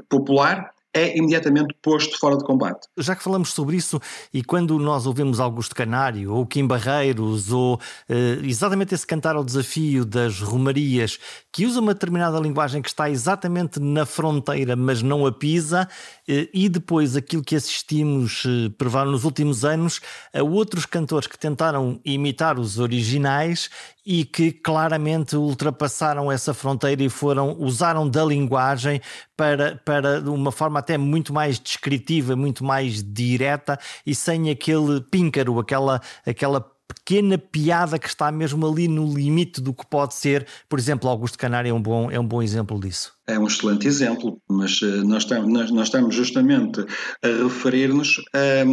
popular, 0.09 0.71
é 0.93 1.17
imediatamente 1.17 1.73
posto 1.81 2.17
fora 2.19 2.37
de 2.37 2.43
combate. 2.43 2.87
Já 2.97 3.15
que 3.15 3.23
falamos 3.23 3.53
sobre 3.53 3.77
isso, 3.77 3.99
e 4.33 4.43
quando 4.43 4.77
nós 4.77 5.05
ouvimos 5.05 5.39
Augusto 5.39 5.75
Canário, 5.75 6.33
ou 6.33 6.45
Kim 6.45 6.67
Barreiros, 6.67 7.51
ou 7.51 7.79
eh, 8.09 8.39
exatamente 8.43 8.93
esse 8.93 9.07
cantar 9.07 9.35
ao 9.35 9.43
desafio 9.43 10.03
das 10.03 10.39
romarias, 10.39 11.17
que 11.51 11.65
usa 11.65 11.79
uma 11.79 11.93
determinada 11.93 12.39
linguagem 12.39 12.81
que 12.81 12.89
está 12.89 13.09
exatamente 13.09 13.79
na 13.79 14.05
fronteira, 14.05 14.75
mas 14.75 15.01
não 15.01 15.25
a 15.25 15.31
pisa, 15.31 15.87
eh, 16.27 16.49
e 16.53 16.67
depois 16.67 17.15
aquilo 17.15 17.43
que 17.43 17.55
assistimos 17.55 18.43
eh, 18.45 19.05
nos 19.05 19.23
últimos 19.23 19.63
anos 19.63 20.01
a 20.33 20.43
outros 20.43 20.85
cantores 20.85 21.27
que 21.27 21.37
tentaram 21.37 21.99
imitar 22.03 22.59
os 22.59 22.79
originais 22.79 23.69
e 24.05 24.25
que 24.25 24.51
claramente 24.51 25.35
ultrapassaram 25.35 26.31
essa 26.31 26.53
fronteira 26.53 27.03
e 27.03 27.09
foram 27.09 27.55
usaram 27.59 28.09
da 28.09 28.25
linguagem 28.25 28.99
para, 29.41 29.81
para 29.83 30.19
uma 30.29 30.51
forma 30.51 30.77
até 30.77 30.99
muito 30.99 31.33
mais 31.33 31.59
descritiva, 31.59 32.35
muito 32.35 32.63
mais 32.63 33.03
direta 33.03 33.79
e 34.05 34.13
sem 34.13 34.51
aquele 34.51 35.01
píncaro, 35.01 35.57
aquela, 35.57 35.99
aquela 36.23 36.61
pequena 36.87 37.39
piada 37.39 37.97
que 37.97 38.07
está 38.07 38.31
mesmo 38.31 38.67
ali 38.67 38.87
no 38.87 39.11
limite 39.11 39.59
do 39.59 39.73
que 39.73 39.83
pode 39.87 40.13
ser. 40.13 40.45
Por 40.69 40.77
exemplo, 40.77 41.09
Augusto 41.09 41.39
Canário 41.39 41.71
é 41.71 41.73
um 41.73 41.81
bom, 41.81 42.11
é 42.11 42.19
um 42.19 42.27
bom 42.27 42.43
exemplo 42.43 42.79
disso. 42.79 43.13
É 43.25 43.39
um 43.39 43.47
excelente 43.47 43.87
exemplo, 43.87 44.39
mas 44.47 44.79
uh, 44.83 45.03
nós, 45.05 45.23
estamos, 45.23 45.51
nós, 45.51 45.71
nós, 45.71 45.87
estamos 45.87 46.13
justamente 46.13 46.85
a 47.23 47.43
referir-nos 47.43 48.21
a, 48.35 48.63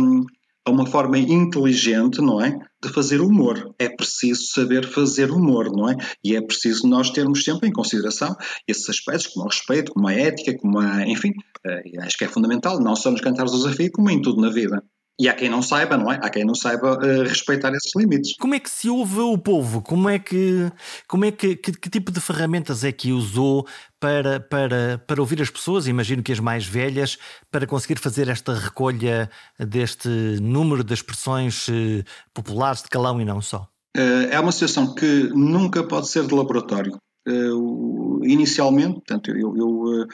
a 0.68 0.70
uma 0.70 0.87
forma 0.87 1.18
inteligente, 1.18 2.20
não 2.20 2.40
é? 2.40 2.58
De 2.82 2.90
fazer 2.90 3.20
humor. 3.20 3.75
É 3.78 3.88
preciso 3.88 4.46
saber 4.52 4.87
fazer 4.87 5.30
humor, 5.30 5.70
não 5.72 5.88
é? 5.88 5.96
E 6.22 6.37
é 6.37 6.40
preciso 6.40 6.87
nós 6.87 7.10
termos 7.10 7.42
sempre 7.42 7.68
em 7.68 7.72
consideração 7.72 8.37
esses 8.66 8.88
aspectos, 8.88 9.26
como 9.28 9.46
o 9.46 9.48
respeito, 9.48 9.92
como 9.92 10.06
a 10.06 10.12
ética, 10.12 10.56
como 10.58 10.78
a. 10.78 11.06
Enfim, 11.06 11.30
uh, 11.30 12.02
acho 12.02 12.16
que 12.18 12.25
é 12.25 12.28
fundamental, 12.28 12.78
não 12.80 12.94
só 12.94 13.10
nos 13.10 13.20
cantares 13.20 13.50
do 13.50 13.58
desafio, 13.58 13.90
como 13.92 14.10
em 14.10 14.20
tudo 14.20 14.40
na 14.40 14.50
vida. 14.50 14.82
E 15.20 15.28
há 15.28 15.34
quem 15.34 15.48
não 15.48 15.60
saiba, 15.60 15.96
não 15.96 16.12
é? 16.12 16.20
Há 16.22 16.30
quem 16.30 16.44
não 16.44 16.54
saiba 16.54 16.96
uh, 16.96 17.22
respeitar 17.25 17.75
esses 17.75 17.92
limites. 17.96 18.37
Como 18.38 18.54
é 18.54 18.60
que 18.60 18.70
se 18.70 18.88
ouve 18.88 19.18
o 19.18 19.37
povo? 19.37 19.82
Como 19.82 20.08
é 20.08 20.16
que, 20.16 20.70
como 21.08 21.25
é 21.25 21.32
que, 21.32 21.56
que, 21.56 21.72
que, 21.72 21.90
tipo 21.90 22.12
de 22.12 22.20
ferramentas 22.20 22.84
é 22.84 22.92
que 22.92 23.10
usou 23.10 23.66
para, 23.98 24.38
para, 24.38 25.02
para 25.04 25.20
ouvir 25.20 25.42
as 25.42 25.50
pessoas, 25.50 25.88
imagino 25.88 26.22
que 26.22 26.30
as 26.30 26.38
mais 26.38 26.64
velhas, 26.64 27.18
para 27.50 27.66
conseguir 27.66 27.98
fazer 27.98 28.28
esta 28.28 28.54
recolha 28.54 29.28
deste 29.58 30.08
número 30.40 30.84
de 30.84 30.94
expressões 30.94 31.66
uh, 31.66 32.04
populares 32.32 32.82
de 32.82 32.88
calão 32.88 33.20
e 33.20 33.25
não 33.25 33.42
só? 33.42 33.68
Uh, 33.96 34.30
é 34.30 34.38
uma 34.38 34.52
situação 34.52 34.94
que 34.94 35.30
nunca 35.34 35.82
pode 35.82 36.08
ser 36.08 36.28
de 36.28 36.34
laboratório. 36.34 36.96
inicialmente, 38.22 38.94
portanto, 38.94 39.32
eu, 39.32 39.56
eu 39.56 40.06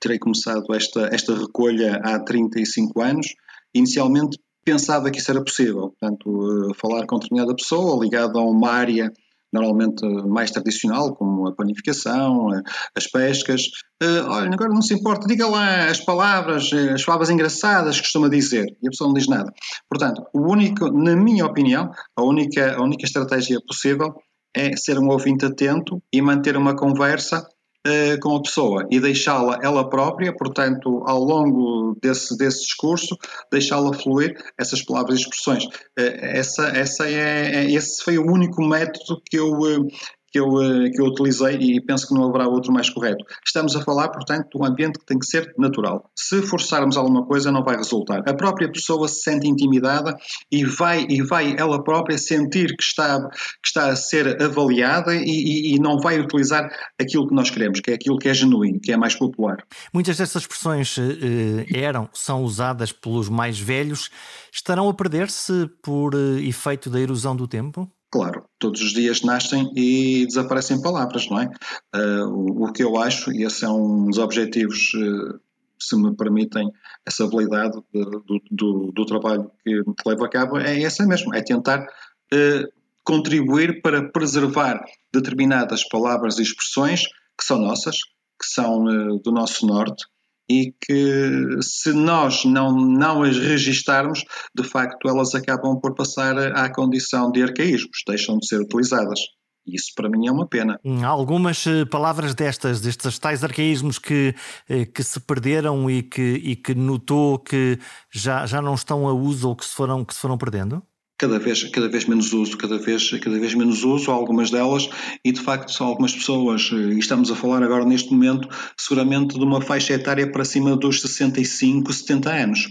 terei 0.00 0.18
começado 0.18 0.64
esta, 0.74 1.08
esta 1.12 1.32
recolha 1.32 2.00
há 2.02 2.18
35 2.18 3.00
anos 3.00 3.28
inicialmente 3.76 4.38
pensava 4.64 5.10
que 5.10 5.18
isso 5.18 5.30
era 5.30 5.42
possível, 5.42 5.94
portanto, 5.98 6.70
eh, 6.70 6.74
falar 6.74 7.06
com 7.06 7.18
determinada 7.18 7.54
pessoa 7.54 8.02
ligada 8.02 8.38
a 8.38 8.42
uma 8.42 8.70
área 8.70 9.12
normalmente 9.52 10.04
mais 10.26 10.50
tradicional, 10.50 11.14
como 11.14 11.46
a 11.46 11.54
panificação, 11.54 12.52
eh, 12.52 12.62
as 12.96 13.06
pescas. 13.06 13.62
Uh, 14.02 14.28
olha, 14.28 14.50
agora 14.52 14.74
não 14.74 14.82
se 14.82 14.92
importa, 14.92 15.26
diga 15.26 15.46
lá 15.46 15.88
as 15.88 16.00
palavras, 16.00 16.70
as 16.72 17.04
palavras 17.04 17.30
engraçadas 17.30 17.96
que 17.96 18.02
costuma 18.02 18.28
dizer, 18.28 18.66
e 18.82 18.88
a 18.88 18.90
pessoa 18.90 19.08
não 19.08 19.14
diz 19.14 19.28
nada. 19.28 19.50
Portanto, 19.88 20.26
o 20.34 20.40
único, 20.40 20.90
na 20.90 21.16
minha 21.16 21.46
opinião, 21.46 21.90
a 22.14 22.22
única, 22.22 22.76
a 22.76 22.82
única 22.82 23.06
estratégia 23.06 23.58
possível 23.66 24.14
é 24.54 24.76
ser 24.76 24.98
um 24.98 25.08
ouvinte 25.08 25.46
atento 25.46 26.02
e 26.12 26.20
manter 26.20 26.56
uma 26.56 26.76
conversa 26.76 27.46
uh, 27.86 28.20
com 28.20 28.36
a 28.36 28.42
pessoa 28.42 28.86
e 28.90 29.00
deixá-la 29.00 29.58
ela 29.62 29.88
própria, 29.88 30.34
portanto, 30.34 31.02
ao 31.06 31.22
longo 31.22 31.96
desse, 32.02 32.36
desse 32.36 32.62
discurso, 32.62 33.16
deixá-la 33.50 33.92
fluir 33.92 34.36
essas 34.58 34.82
palavras 34.82 35.18
e 35.18 35.22
expressões. 35.22 35.64
Uh, 35.64 35.70
essa, 35.96 36.68
essa 36.68 37.08
é, 37.08 37.64
é, 37.64 37.70
esse 37.70 38.02
foi 38.02 38.18
o 38.18 38.26
único 38.26 38.62
método 38.62 39.22
que 39.24 39.38
eu, 39.38 39.52
uh, 39.52 39.88
que 40.30 40.38
eu, 40.38 40.46
eh, 40.62 40.90
que 40.90 41.00
eu 41.00 41.06
utilizei 41.06 41.56
e 41.56 41.80
penso 41.80 42.08
que 42.08 42.14
não 42.14 42.28
haverá 42.28 42.48
outro 42.48 42.72
mais 42.72 42.90
correto. 42.90 43.24
Estamos 43.44 43.76
a 43.76 43.82
falar, 43.82 44.08
portanto, 44.08 44.48
de 44.50 44.58
um 44.58 44.64
ambiente 44.64 44.98
que 44.98 45.06
tem 45.06 45.18
que 45.18 45.26
ser 45.26 45.54
natural. 45.58 46.10
Se 46.14 46.42
forçarmos 46.42 46.96
alguma 46.96 47.24
coisa, 47.24 47.50
não 47.52 47.62
vai 47.62 47.76
resultar. 47.76 48.22
A 48.28 48.34
própria 48.34 48.70
pessoa 48.70 49.08
se 49.08 49.22
sente 49.22 49.48
intimidada 49.48 50.16
e 50.50 50.64
vai, 50.64 51.06
e 51.08 51.22
vai 51.22 51.56
ela 51.58 51.82
própria 51.82 52.18
sentir 52.18 52.68
que 52.76 52.82
está, 52.82 53.20
que 53.28 53.68
está 53.68 53.88
a 53.88 53.96
ser 53.96 54.42
avaliada 54.42 55.14
e, 55.14 55.24
e, 55.24 55.74
e 55.74 55.78
não 55.78 55.98
vai 55.98 56.18
utilizar 56.20 56.68
aquilo 57.00 57.28
que 57.28 57.34
nós 57.34 57.50
queremos, 57.50 57.80
que 57.80 57.90
é 57.90 57.94
aquilo 57.94 58.18
que 58.18 58.28
é 58.28 58.34
genuíno, 58.34 58.80
que 58.80 58.92
é 58.92 58.96
mais 58.96 59.14
popular. 59.14 59.56
Muitas 59.92 60.18
dessas 60.18 60.42
expressões 60.42 60.96
eh, 60.98 61.66
eram, 61.78 62.08
são 62.12 62.42
usadas 62.42 62.92
pelos 62.92 63.28
mais 63.28 63.58
velhos, 63.58 64.10
estarão 64.52 64.88
a 64.88 64.94
perder-se 64.94 65.68
por 65.82 66.14
eh, 66.14 66.42
efeito 66.42 66.90
da 66.90 67.00
erosão 67.00 67.36
do 67.36 67.46
tempo? 67.46 67.90
Claro, 68.16 68.46
todos 68.58 68.80
os 68.80 68.94
dias 68.94 69.20
nascem 69.20 69.70
e 69.76 70.24
desaparecem 70.24 70.80
palavras, 70.80 71.28
não 71.28 71.38
é? 71.38 71.50
Uh, 71.94 72.24
o, 72.24 72.64
o, 72.64 72.72
que 72.72 72.82
eu 72.82 72.96
acho, 72.96 73.30
e 73.30 73.44
esse 73.44 73.62
é 73.62 73.68
um 73.68 74.06
dos 74.06 74.16
objetivos, 74.16 74.94
uh, 74.94 75.38
se 75.78 75.94
me 75.96 76.16
permitem, 76.16 76.72
essa 77.04 77.24
habilidade 77.24 77.78
do, 77.92 78.42
do, 78.50 78.90
do, 78.90 79.04
trabalho 79.04 79.50
que, 79.62 79.84
que 79.84 80.08
levo 80.08 80.24
a 80.24 80.30
cabo, 80.30 80.56
é 80.56 80.80
essa 80.80 81.04
mesmo, 81.04 81.34
é 81.34 81.42
tentar 81.42 81.82
uh, 81.82 82.72
contribuir 83.04 83.82
para 83.82 84.10
preservar 84.10 84.82
determinadas 85.12 85.86
palavras 85.86 86.38
e 86.38 86.42
expressões 86.42 87.02
que 87.38 87.44
são 87.44 87.58
nossas, 87.58 87.98
que 88.40 88.46
são 88.46 88.82
do 89.18 89.30
nosso 89.30 89.66
norte, 89.66 90.06
e 90.48 90.72
que 90.80 91.58
se 91.60 91.92
nós 91.92 92.44
não, 92.44 92.72
não 92.72 93.22
as 93.22 93.36
registarmos, 93.36 94.24
de 94.54 94.64
facto 94.64 95.08
elas 95.08 95.34
acabam 95.34 95.80
por 95.80 95.94
passar 95.94 96.38
à 96.38 96.72
condição 96.72 97.30
de 97.30 97.42
arcaísmos, 97.42 98.02
deixam 98.06 98.38
de 98.38 98.46
ser 98.46 98.60
utilizadas. 98.60 99.20
Isso 99.66 99.92
para 99.96 100.08
mim 100.08 100.28
é 100.28 100.30
uma 100.30 100.46
pena. 100.46 100.78
Hum, 100.84 101.04
algumas 101.04 101.66
eh, 101.66 101.84
palavras 101.84 102.34
destas, 102.34 102.80
destes 102.80 103.18
tais 103.18 103.42
arcaísmos 103.42 103.98
que, 103.98 104.32
eh, 104.68 104.84
que 104.84 105.02
se 105.02 105.18
perderam 105.18 105.90
e 105.90 106.04
que, 106.04 106.22
e 106.22 106.54
que 106.54 106.72
notou 106.72 107.38
que 107.40 107.76
já, 108.12 108.46
já 108.46 108.62
não 108.62 108.74
estão 108.74 109.08
a 109.08 109.12
uso 109.12 109.48
ou 109.48 109.56
que 109.56 109.64
se 109.64 109.74
foram, 109.74 110.04
que 110.04 110.14
se 110.14 110.20
foram 110.20 110.38
perdendo? 110.38 110.80
Cada 111.18 111.38
vez, 111.38 111.64
cada 111.64 111.88
vez 111.88 112.04
menos 112.04 112.32
uso, 112.32 112.56
cada 112.58 112.78
vez, 112.78 113.10
cada 113.20 113.38
vez 113.38 113.54
menos 113.54 113.84
uso, 113.84 114.10
algumas 114.10 114.50
delas, 114.50 114.88
e 115.24 115.32
de 115.32 115.40
facto 115.40 115.72
são 115.72 115.86
algumas 115.86 116.14
pessoas, 116.14 116.70
e 116.72 116.98
estamos 116.98 117.30
a 117.30 117.36
falar 117.36 117.62
agora 117.62 117.84
neste 117.84 118.12
momento, 118.12 118.48
seguramente 118.76 119.38
de 119.38 119.44
uma 119.44 119.60
faixa 119.60 119.94
etária 119.94 120.30
para 120.30 120.44
cima 120.44 120.76
dos 120.76 121.00
65, 121.00 121.92
70 121.92 122.30
anos. 122.30 122.68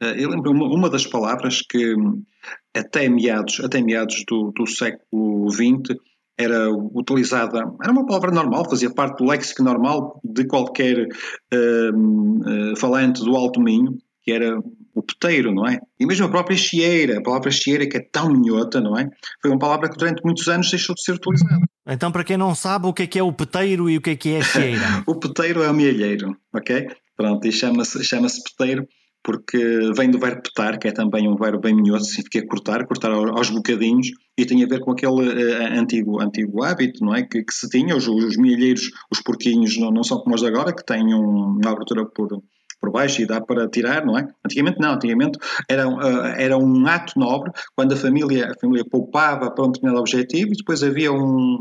Eh, 0.00 0.24
eu 0.24 0.30
lembro 0.30 0.50
uma, 0.50 0.66
uma 0.66 0.90
das 0.90 1.06
palavras 1.06 1.62
que 1.62 1.94
até 2.74 3.08
meados, 3.08 3.60
até 3.60 3.80
meados 3.80 4.24
do, 4.28 4.52
do 4.52 4.66
século 4.66 5.48
XX 5.50 5.96
era 6.36 6.68
utilizada, 6.70 7.58
era 7.80 7.92
uma 7.92 8.06
palavra 8.06 8.32
normal, 8.32 8.68
fazia 8.68 8.90
parte 8.90 9.18
do 9.18 9.30
léxico 9.30 9.62
normal 9.62 10.20
de 10.24 10.44
qualquer 10.46 11.06
uh, 11.06 12.72
uh, 12.72 12.76
falante 12.76 13.22
do 13.22 13.36
Alto 13.36 13.60
Minho, 13.60 13.96
que 14.22 14.32
era 14.32 14.58
o 14.94 15.02
peteiro, 15.02 15.52
não 15.52 15.66
é? 15.66 15.78
E 15.98 16.06
mesmo 16.06 16.26
a 16.26 16.28
própria 16.30 16.56
chieira, 16.56 17.18
a 17.18 17.22
palavra 17.22 17.50
chieira 17.50 17.86
que 17.86 17.96
é 17.96 18.00
tão 18.00 18.30
minhota, 18.30 18.80
não 18.80 18.96
é? 18.96 19.08
Foi 19.42 19.50
uma 19.50 19.58
palavra 19.58 19.90
que 19.90 19.96
durante 19.96 20.22
muitos 20.24 20.48
anos 20.48 20.70
deixou 20.70 20.94
de 20.94 21.02
ser 21.02 21.12
utilizada. 21.12 21.64
Então, 21.86 22.12
para 22.12 22.24
quem 22.24 22.36
não 22.36 22.54
sabe, 22.54 22.86
o 22.86 22.92
que 22.92 23.02
é 23.02 23.06
que 23.06 23.18
é 23.18 23.22
o 23.22 23.32
peteiro 23.32 23.90
e 23.90 23.98
o 23.98 24.00
que 24.00 24.10
é 24.10 24.16
que 24.16 24.30
é 24.30 24.38
a 24.38 24.44
chieira? 24.44 25.02
o 25.06 25.14
peteiro 25.16 25.62
é 25.62 25.70
o 25.70 25.74
mielheiro, 25.74 26.36
ok? 26.54 26.88
Pronto, 27.16 27.46
e 27.46 27.52
chama-se 27.52 28.02
chama 28.04 28.28
peteiro 28.28 28.86
porque 29.24 29.58
vem 29.96 30.10
do 30.10 30.18
verbo 30.18 30.42
petar, 30.42 30.78
que 30.78 30.86
é 30.86 30.92
também 30.92 31.26
um 31.26 31.34
verbo 31.34 31.58
bem 31.58 31.74
minhoso, 31.74 32.04
significa 32.04 32.46
cortar, 32.46 32.86
cortar 32.86 33.10
aos 33.10 33.48
bocadinhos, 33.48 34.08
e 34.36 34.44
tem 34.44 34.62
a 34.62 34.66
ver 34.66 34.80
com 34.80 34.92
aquele 34.92 35.12
uh, 35.12 35.80
antigo, 35.80 36.20
antigo 36.20 36.62
hábito, 36.62 37.02
não 37.02 37.14
é? 37.14 37.22
Que, 37.22 37.42
que 37.42 37.54
se 37.54 37.66
tinha, 37.70 37.96
os, 37.96 38.06
os 38.06 38.36
milheiros, 38.36 38.90
os 39.10 39.22
porquinhos 39.22 39.78
não, 39.78 39.90
não 39.90 40.04
são 40.04 40.18
como 40.18 40.34
os 40.34 40.42
de 40.42 40.46
agora, 40.46 40.74
que 40.74 40.84
têm 40.84 41.14
um, 41.14 41.58
uma 41.58 41.70
abertura 41.70 42.04
por, 42.04 42.28
por 42.80 42.90
baixo 42.90 43.22
e 43.22 43.26
dá 43.26 43.40
para 43.40 43.68
tirar, 43.68 44.04
não 44.04 44.18
é? 44.18 44.28
Antigamente 44.44 44.80
não, 44.80 44.94
antigamente 44.94 45.38
era, 45.68 45.88
uh, 45.88 46.26
era 46.36 46.56
um 46.56 46.86
ato 46.86 47.18
nobre 47.18 47.50
quando 47.74 47.92
a 47.92 47.96
família, 47.96 48.50
a 48.50 48.60
família 48.60 48.84
poupava 48.84 49.50
para 49.50 49.64
um 49.64 49.72
determinado 49.72 50.00
objetivo 50.00 50.52
e 50.52 50.56
depois 50.56 50.82
havia 50.82 51.12
um, 51.12 51.58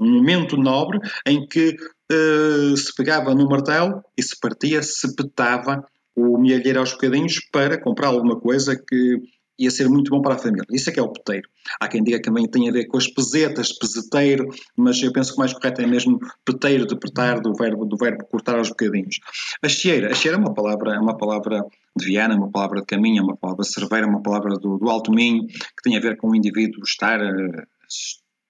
um 0.00 0.10
momento 0.10 0.56
nobre 0.56 0.98
em 1.26 1.46
que 1.46 1.76
uh, 2.12 2.76
se 2.76 2.94
pegava 2.94 3.34
no 3.34 3.48
martelo 3.48 4.02
e 4.16 4.22
se 4.22 4.38
partia, 4.38 4.82
se 4.82 5.14
petava 5.14 5.84
o 6.16 6.38
milheiro 6.38 6.80
aos 6.80 6.92
bocadinhos 6.92 7.40
para 7.52 7.80
comprar 7.80 8.08
alguma 8.08 8.38
coisa 8.38 8.76
que 8.76 9.20
ia 9.60 9.70
ser 9.70 9.88
muito 9.90 10.10
bom 10.10 10.22
para 10.22 10.34
a 10.34 10.38
família. 10.38 10.64
Isso 10.70 10.88
é 10.88 10.92
que 10.92 10.98
é 10.98 11.02
o 11.02 11.12
peteiro. 11.12 11.46
Há 11.78 11.86
quem 11.86 12.02
diga 12.02 12.16
que 12.16 12.24
também 12.24 12.48
tem 12.48 12.68
a 12.68 12.72
ver 12.72 12.86
com 12.86 12.96
as 12.96 13.06
pesetas, 13.06 13.72
peseteiro, 13.72 14.48
mas 14.74 15.00
eu 15.02 15.12
penso 15.12 15.32
que 15.32 15.36
o 15.36 15.40
mais 15.40 15.52
correto 15.52 15.82
é 15.82 15.86
mesmo 15.86 16.18
peteiro, 16.44 16.86
de 16.86 16.94
apertar, 16.94 17.40
do 17.40 17.54
verbo, 17.54 17.84
do 17.84 17.96
verbo 17.96 18.24
cortar 18.24 18.56
aos 18.56 18.70
bocadinhos. 18.70 19.20
A 19.62 19.68
chieira, 19.68 20.10
a 20.10 20.14
chieira 20.14 20.38
é 20.38 20.40
uma 20.40 20.54
palavra, 20.54 20.94
é 20.94 20.98
uma 20.98 21.16
palavra 21.16 21.62
de 21.94 22.06
Viana, 22.06 22.34
uma 22.34 22.50
palavra 22.50 22.80
de 22.80 22.86
caminho, 22.86 23.20
é 23.20 23.22
uma 23.22 23.36
palavra 23.36 23.64
cerveira, 23.64 24.06
uma 24.06 24.22
palavra 24.22 24.56
do, 24.56 24.78
do 24.78 24.88
alto 24.88 25.12
minho, 25.12 25.46
que 25.46 25.82
tem 25.84 25.96
a 25.96 26.00
ver 26.00 26.16
com 26.16 26.30
o 26.30 26.34
indivíduo 26.34 26.82
estar 26.82 27.20
uh, 27.20 27.62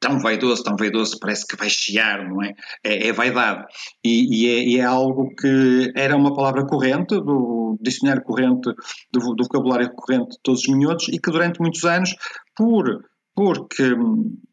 tão 0.00 0.18
vaidoso, 0.18 0.64
tão 0.64 0.76
vaidoso, 0.76 1.18
parece 1.20 1.46
que 1.46 1.56
vai 1.56 1.68
chiar, 1.68 2.26
não 2.28 2.42
é? 2.42 2.54
É, 2.82 3.08
é 3.08 3.12
vaidade. 3.12 3.66
E, 4.02 4.44
e, 4.44 4.48
é, 4.48 4.64
e, 4.64 4.78
é, 4.78 4.84
algo 4.84 5.34
que 5.36 5.92
era 5.94 6.16
uma 6.16 6.34
palavra 6.34 6.66
corrente, 6.66 7.14
do 7.20 7.78
dicionário 7.80 8.22
corrente, 8.22 8.72
do, 9.12 9.34
do 9.34 9.44
vocabulário 9.44 9.92
corrente 9.94 10.30
de 10.30 10.38
todos 10.42 10.62
os 10.62 10.68
minhotos, 10.68 11.08
e 11.08 11.18
que 11.18 11.30
durante 11.30 11.60
muitos 11.60 11.84
anos, 11.84 12.14
por, 12.56 13.04
porque 13.34 13.94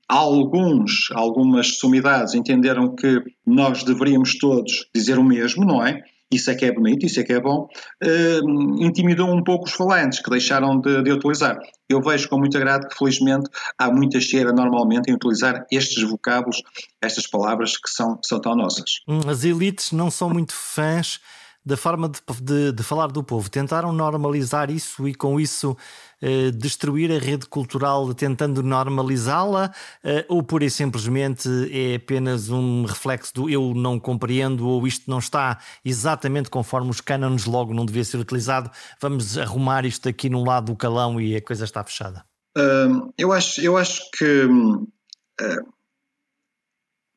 alguns, 0.07 1.09
algumas 1.13 1.77
sumidades 1.77 2.33
entenderam 2.33 2.93
que 2.93 3.21
nós 3.45 3.83
deveríamos 3.83 4.37
todos 4.37 4.89
dizer 4.93 5.17
o 5.17 5.23
mesmo, 5.23 5.65
não 5.65 5.85
é? 5.85 6.01
Isso 6.31 6.51
é 6.51 6.55
que 6.55 6.65
é 6.65 6.71
bonito, 6.71 7.05
isso 7.05 7.19
é 7.19 7.23
que 7.23 7.33
é 7.33 7.39
bom, 7.39 7.69
uh, 8.03 8.83
intimidou 8.83 9.33
um 9.33 9.43
pouco 9.43 9.65
os 9.65 9.71
falantes, 9.71 10.19
que 10.19 10.29
deixaram 10.29 10.79
de, 10.79 11.01
de, 11.03 11.11
utilizar. 11.11 11.57
Eu 11.89 12.01
vejo 12.01 12.27
com 12.27 12.37
muito 12.37 12.57
agrado 12.57 12.87
que, 12.87 12.97
felizmente, 12.97 13.49
há 13.77 13.89
muita 13.89 14.19
cheira 14.19 14.51
normalmente 14.51 15.09
em 15.09 15.13
utilizar 15.13 15.65
estes 15.71 16.03
vocábulos, 16.03 16.61
estas 17.01 17.27
palavras 17.27 17.77
que 17.77 17.89
são, 17.89 18.17
que 18.17 18.27
são 18.27 18.41
tão 18.41 18.55
nossas. 18.55 18.99
Hum, 19.07 19.21
as 19.27 19.43
elites 19.43 19.91
não 19.91 20.11
são 20.11 20.29
muito 20.29 20.53
fãs 20.53 21.19
da 21.65 21.75
forma 21.75 22.09
de, 22.09 22.21
de, 22.41 22.71
de, 22.71 22.83
falar 22.83 23.07
do 23.07 23.21
povo. 23.21 23.49
Tentaram 23.49 23.91
normalizar 23.91 24.71
isso 24.71 25.07
e, 25.07 25.13
com 25.13 25.37
isso, 25.37 25.75
eh, 26.21 26.51
destruir 26.51 27.11
a 27.11 27.19
rede 27.19 27.45
cultural 27.45 28.13
tentando 28.13 28.63
normalizá-la, 28.63 29.71
eh, 30.03 30.25
ou 30.27 30.41
pura 30.41 30.65
e 30.65 30.69
simplesmente 30.69 31.47
é 31.71 31.95
apenas 31.95 32.49
um 32.49 32.85
reflexo 32.85 33.33
do 33.33 33.49
eu 33.49 33.73
não 33.75 33.99
compreendo 33.99 34.67
ou 34.67 34.87
isto 34.87 35.09
não 35.09 35.19
está 35.19 35.59
exatamente 35.85 36.49
conforme 36.49 36.89
os 36.89 37.01
cânones, 37.01 37.45
logo 37.45 37.73
não 37.73 37.85
devia 37.85 38.03
ser 38.03 38.17
utilizado. 38.17 38.71
Vamos 38.99 39.37
arrumar 39.37 39.85
isto 39.85 40.09
aqui 40.09 40.29
num 40.29 40.43
lado 40.43 40.71
do 40.71 40.75
calão 40.75 41.21
e 41.21 41.35
a 41.35 41.41
coisa 41.41 41.65
está 41.65 41.83
fechada. 41.83 42.25
Uh, 42.57 43.13
eu, 43.17 43.31
acho, 43.31 43.61
eu 43.61 43.77
acho 43.77 44.01
que. 44.17 44.45
Uh 44.45 45.77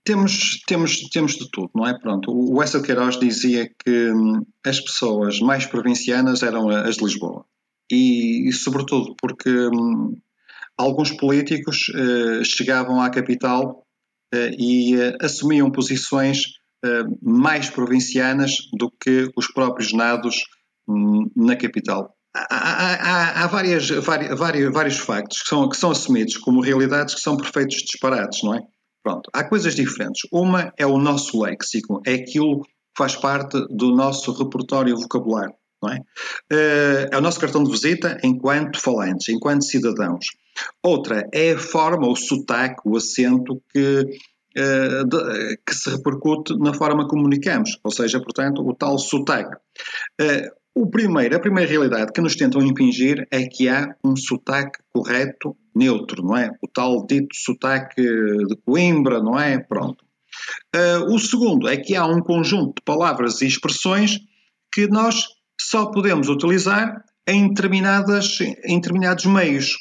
temos, 0.04 0.60
temos, 0.66 1.08
temos 1.10 1.32
de 1.34 1.48
tudo, 1.50 1.70
não 1.74 1.86
é? 1.86 1.96
Pronto, 1.96 2.32
o 2.32 2.56
Wesley 2.56 2.82
Queiroz 2.82 3.20
dizia 3.20 3.68
que 3.68 4.10
hum, 4.10 4.44
as 4.64 4.80
pessoas 4.80 5.38
mais 5.40 5.66
provincianas 5.66 6.42
eram 6.42 6.68
as 6.68 6.96
de 6.96 7.04
Lisboa 7.04 7.44
e, 7.90 8.48
e 8.48 8.53
sobretudo 8.53 9.14
porque 9.20 9.50
hum, 9.50 10.16
alguns 10.76 11.11
políticos 11.11 11.88
uh, 11.88 12.44
chegavam 12.44 13.00
à 13.00 13.11
capital 13.11 13.85
uh, 14.35 14.55
e 14.59 14.96
uh, 14.96 15.16
assumiam 15.20 15.70
posições 15.70 16.42
mais 17.20 17.68
provincianas 17.68 18.53
do 18.72 18.90
que 18.90 19.31
os 19.37 19.53
próprios 19.53 19.92
nados 19.92 20.37
um, 20.88 21.31
na 21.37 21.55
capital. 21.55 22.16
Há, 22.35 22.46
há, 22.55 23.44
há 23.44 23.46
várias, 23.48 23.90
várias, 23.90 24.72
vários, 24.72 24.96
factos 24.96 25.42
que 25.42 25.48
são, 25.48 25.68
que 25.68 25.76
são 25.76 25.90
assumidos 25.90 26.38
como 26.38 26.62
realidades 26.62 27.14
que 27.14 27.20
são 27.20 27.37
perfeitos 27.37 27.76
disparates, 27.83 28.42
não 28.42 28.55
é? 28.55 28.62
Pronto, 29.03 29.29
há 29.33 29.44
coisas 29.44 29.74
diferentes. 29.74 30.29
Uma 30.33 30.72
é 30.79 30.87
o 30.87 30.96
nosso 30.96 31.42
léxico, 31.42 32.00
é 32.07 32.14
aquilo 32.14 32.62
que 32.62 32.70
faz 32.96 33.16
parte 33.16 33.59
do 33.68 33.94
nosso 33.94 34.33
repertório 34.33 34.96
vocabulário, 34.96 35.55
não 35.82 35.90
é? 35.90 36.00
É 37.12 37.16
o 37.16 37.20
nosso 37.20 37.40
cartão 37.40 37.62
de 37.62 37.70
visita 37.70 38.18
enquanto 38.22 38.80
falantes, 38.80 39.28
enquanto 39.28 39.64
cidadãos. 39.64 40.26
Outra 40.82 41.28
é 41.32 41.52
a 41.52 41.58
forma, 41.58 42.08
o 42.08 42.16
sotaque, 42.16 42.82
o 42.84 42.96
acento 42.96 43.62
que, 43.72 44.00
uh, 44.00 45.08
que 45.66 45.74
se 45.74 45.90
repercute 45.90 46.56
na 46.58 46.74
forma 46.74 47.06
como 47.06 47.22
comunicamos, 47.22 47.78
ou 47.84 47.90
seja, 47.90 48.20
portanto, 48.20 48.62
o 48.62 48.74
tal 48.74 48.98
sotaque. 48.98 49.56
Uh, 50.20 50.60
o 50.74 50.88
primeiro, 50.88 51.36
a 51.36 51.40
primeira 51.40 51.68
realidade 51.68 52.12
que 52.12 52.20
nos 52.20 52.36
tentam 52.36 52.62
impingir 52.62 53.26
é 53.30 53.44
que 53.46 53.68
há 53.68 53.94
um 54.04 54.16
sotaque 54.16 54.78
correto 54.92 55.56
neutro, 55.74 56.22
não 56.22 56.36
é? 56.36 56.50
O 56.62 56.68
tal 56.68 57.06
dito 57.06 57.34
sotaque 57.34 58.00
de 58.02 58.56
Coimbra, 58.64 59.20
não 59.20 59.38
é? 59.38 59.58
Pronto. 59.58 60.04
Uh, 60.74 61.12
o 61.12 61.18
segundo 61.18 61.68
é 61.68 61.76
que 61.76 61.96
há 61.96 62.06
um 62.06 62.20
conjunto 62.20 62.76
de 62.76 62.82
palavras 62.84 63.42
e 63.42 63.46
expressões 63.46 64.20
que 64.72 64.86
nós 64.86 65.26
só 65.68 65.87
podemos 65.87 66.29
utilizar 66.29 67.05
em, 67.27 67.49
determinadas, 67.49 68.38
em 68.64 68.77
determinados 68.81 69.27
meios. 69.27 69.77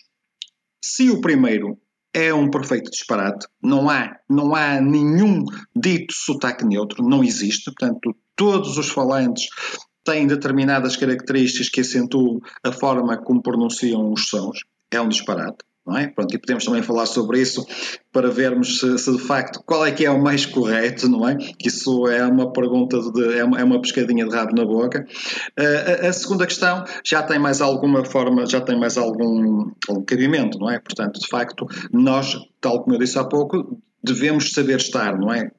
Se 0.84 1.10
o 1.10 1.22
primeiro 1.22 1.78
é 2.14 2.34
um 2.34 2.50
perfeito 2.50 2.92
disparate, 2.92 3.48
não 3.62 3.90
há, 3.90 4.18
não 4.30 4.56
há 4.56 4.82
nenhum 4.82 5.46
dito 5.76 6.14
sotaque 6.14 6.66
neutro, 6.66 7.04
não 7.08 7.24
existe, 7.24 7.72
portanto, 7.72 8.16
todos 8.36 8.78
os 8.78 8.90
falantes 8.90 9.48
têm 10.04 10.28
determinadas 10.28 10.96
características 10.96 11.70
que 11.70 11.82
acentuam 11.82 12.40
a 12.64 12.72
forma 12.72 13.18
como 13.18 13.42
pronunciam 13.42 14.12
os 14.12 14.28
sons, 14.28 14.60
é 14.92 15.00
um 15.00 15.08
disparate 15.08 15.69
não 15.90 15.98
é? 15.98 16.08
Pronto, 16.08 16.34
e 16.34 16.38
podemos 16.38 16.64
também 16.64 16.84
falar 16.84 17.08
sobre 17.08 17.42
isso 17.42 17.66
para 18.12 18.30
vermos 18.30 18.80
se, 18.80 18.98
se, 19.00 19.12
de 19.12 19.20
facto 19.20 19.62
qual 19.66 19.86
é 19.86 19.92
que 19.92 20.06
é 20.06 20.12
o 20.12 20.22
mais 20.22 20.46
correto, 20.46 21.10
não 21.10 21.28
é? 21.28 21.36
Que 21.36 21.68
isso 21.68 22.08
é 22.08 22.26
uma 22.26 22.54
pergunta, 22.54 23.00
de, 23.12 23.38
é, 23.38 23.44
uma, 23.44 23.60
é 23.60 23.64
uma 23.64 23.82
pescadinha 23.82 24.26
de 24.28 24.36
rabo 24.36 24.56
na 24.56 24.66
boca. 24.66 25.06
Uh, 25.60 26.06
a, 26.06 26.10
a, 26.10 26.14
segunda 26.14 26.46
questão 26.46 26.84
já 27.04 27.24
tem 27.24 27.40
mais 27.40 27.62
alguma 27.62 28.06
forma, 28.06 28.46
já 28.46 28.62
tem 28.62 28.80
mais 28.80 28.98
algum, 28.98 29.72
algum 29.88 30.04
cabimento, 30.06 30.60
não 30.60 30.70
é? 30.70 30.80
Portanto, 30.80 31.20
de 31.20 31.28
facto, 31.28 31.66
nós, 31.92 32.38
tal 32.62 32.84
como 32.84 32.96
eu 32.96 33.00
disse 33.00 33.18
há 33.18 33.24
pouco, 33.24 33.82
devemos 34.04 34.52
saber 34.52 34.78
estar, 34.78 35.18
não 35.18 35.34
é? 35.34 35.52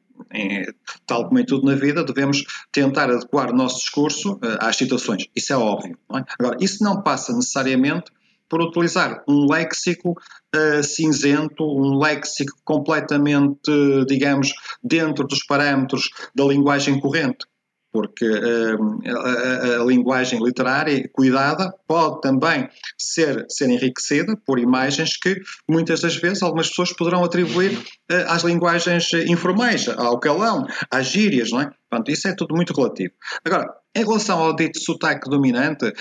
Tal 1.06 1.26
como 1.26 1.40
em 1.40 1.44
tudo 1.44 1.66
na 1.66 1.74
vida, 1.74 2.04
devemos 2.04 2.44
tentar 2.70 3.10
adequar 3.10 3.50
o 3.50 3.56
nosso 3.56 3.80
discurso 3.80 4.34
uh, 4.34 4.58
às 4.60 4.76
situações. 4.76 5.26
Isso 5.34 5.52
é 5.52 5.56
óbvio. 5.56 5.98
É? 6.14 6.24
Agora, 6.38 6.56
isso 6.60 6.84
não 6.84 7.02
passa 7.02 7.32
necessariamente 7.32 8.12
por 8.50 8.60
utilizar 8.60 9.22
um 9.28 9.46
léxico 9.48 10.10
uh, 10.54 10.82
cinzento, 10.82 11.62
um 11.64 11.96
léxico 11.96 12.52
completamente, 12.64 13.70
digamos, 14.06 14.52
dentro 14.82 15.26
dos 15.26 15.46
parâmetros 15.46 16.10
da 16.34 16.44
linguagem 16.44 17.00
corrente. 17.00 17.46
Porque 17.92 18.24
uh, 18.24 19.00
a, 19.08 19.80
a, 19.80 19.84
linguagem 19.84 20.40
literária 20.40 21.08
cuidada 21.12 21.74
pode 21.88 22.20
também 22.20 22.68
ser, 22.96 23.46
ser 23.48 23.68
enriquecida 23.68 24.36
por 24.46 24.60
imagens 24.60 25.16
que 25.16 25.40
muitas 25.68 26.00
das 26.02 26.14
vezes 26.14 26.40
algumas 26.40 26.68
pessoas 26.68 26.92
poderão 26.92 27.24
atribuir 27.24 27.76
uh, 27.76 28.26
às 28.28 28.42
linguagens 28.44 29.12
informais, 29.26 29.88
ao 29.88 30.20
calão, 30.20 30.66
às 30.88 31.06
gírias, 31.06 31.50
não 31.50 31.62
é? 31.62 31.70
Portanto, 31.88 32.12
isso 32.12 32.28
é 32.28 32.34
tudo 32.34 32.54
muito 32.54 32.72
relativo. 32.72 33.12
Agora, 33.44 33.66
em 33.92 34.04
relação 34.04 34.38
ao 34.38 34.54
dito 34.54 34.78
sotaque 34.78 35.28
dominante, 35.28 35.92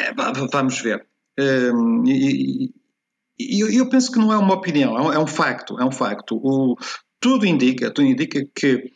é, 0.00 0.12
vamos 0.52 0.80
ver. 0.80 1.06
Um, 1.38 2.04
e, 2.06 2.72
eu 3.38 3.88
penso 3.88 4.12
que 4.12 4.18
não 4.18 4.32
é 4.32 4.36
uma 4.36 4.54
opinião, 4.54 4.96
é 4.96 5.00
um, 5.00 5.12
é 5.12 5.18
um 5.18 5.26
facto, 5.26 5.80
é 5.80 5.84
um 5.84 5.92
facto. 5.92 6.36
O, 6.36 6.76
tudo 7.18 7.46
indica, 7.46 7.90
tudo 7.90 8.06
indica 8.06 8.44
que 8.54 8.92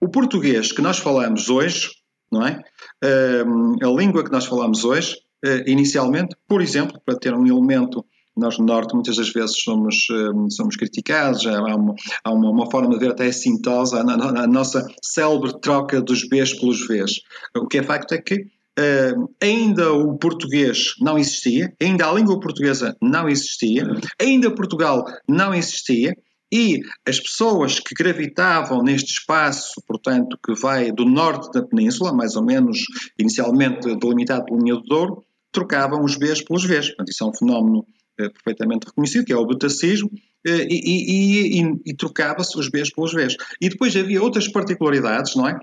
o 0.00 0.08
português 0.08 0.72
que 0.72 0.82
nós 0.82 0.98
falamos 0.98 1.48
hoje, 1.48 1.90
não 2.30 2.46
é? 2.46 2.60
Um, 3.46 3.76
a 3.82 3.88
língua 3.88 4.24
que 4.24 4.32
nós 4.32 4.46
falamos 4.46 4.84
hoje, 4.84 5.16
uh, 5.44 5.68
inicialmente, 5.68 6.34
por 6.46 6.60
exemplo, 6.60 7.00
para 7.04 7.18
ter 7.18 7.34
um 7.34 7.46
elemento 7.46 8.04
nós 8.38 8.56
no 8.56 8.64
Norte 8.64 8.94
muitas 8.94 9.16
das 9.16 9.30
vezes 9.30 9.60
somos, 9.60 10.06
somos 10.50 10.76
criticados, 10.76 11.44
há, 11.44 11.74
uma, 11.74 11.94
há 12.22 12.30
uma, 12.30 12.50
uma, 12.50 12.70
forma 12.70 12.90
de 12.90 13.00
ver 13.00 13.10
até 13.10 13.32
sintosa, 13.32 14.00
a, 14.00 14.42
a, 14.42 14.46
nossa 14.46 14.86
célebre 15.02 15.60
troca 15.60 16.00
dos 16.00 16.26
Bs 16.28 16.54
pelos 16.54 16.86
Vs. 16.86 17.20
O 17.56 17.66
que 17.66 17.78
é 17.78 17.82
facto 17.82 18.12
é 18.12 18.18
que 18.18 18.46
Uh, 18.78 19.28
ainda 19.42 19.92
o 19.92 20.16
português 20.18 20.94
não 21.00 21.18
existia, 21.18 21.74
ainda 21.82 22.08
a 22.08 22.12
língua 22.12 22.38
portuguesa 22.38 22.96
não 23.02 23.28
existia, 23.28 23.84
ainda 24.20 24.54
Portugal 24.54 25.04
não 25.28 25.52
existia, 25.52 26.14
e 26.52 26.80
as 27.06 27.20
pessoas 27.20 27.80
que 27.80 27.94
gravitavam 27.94 28.82
neste 28.82 29.12
espaço, 29.12 29.82
portanto, 29.86 30.38
que 30.44 30.54
vai 30.54 30.92
do 30.92 31.04
norte 31.04 31.50
da 31.52 31.66
península, 31.66 32.12
mais 32.12 32.36
ou 32.36 32.44
menos 32.44 32.78
inicialmente 33.18 33.94
delimitado 33.96 34.44
pela 34.44 34.58
linha 34.58 34.76
do 34.76 34.82
Douro, 34.82 35.24
trocavam 35.52 36.02
os 36.04 36.16
Bs 36.16 36.42
pelos 36.42 36.64
Vs. 36.64 36.88
Portanto, 36.88 37.08
isso 37.10 37.24
é 37.24 37.26
um 37.26 37.34
fenómeno 37.34 37.78
uh, 37.80 38.32
perfeitamente 38.32 38.86
reconhecido, 38.86 39.26
que 39.26 39.32
é 39.32 39.36
o 39.36 39.46
betacismo, 39.46 40.08
uh, 40.08 40.50
e, 40.50 41.60
e, 41.60 41.60
e, 41.60 41.80
e 41.84 41.96
trocava-se 41.96 42.58
os 42.58 42.70
Bs 42.70 42.92
pelos 42.94 43.12
Vs. 43.12 43.36
E 43.60 43.68
depois 43.68 43.94
havia 43.96 44.22
outras 44.22 44.48
particularidades, 44.48 45.34
não 45.34 45.48
é? 45.48 45.60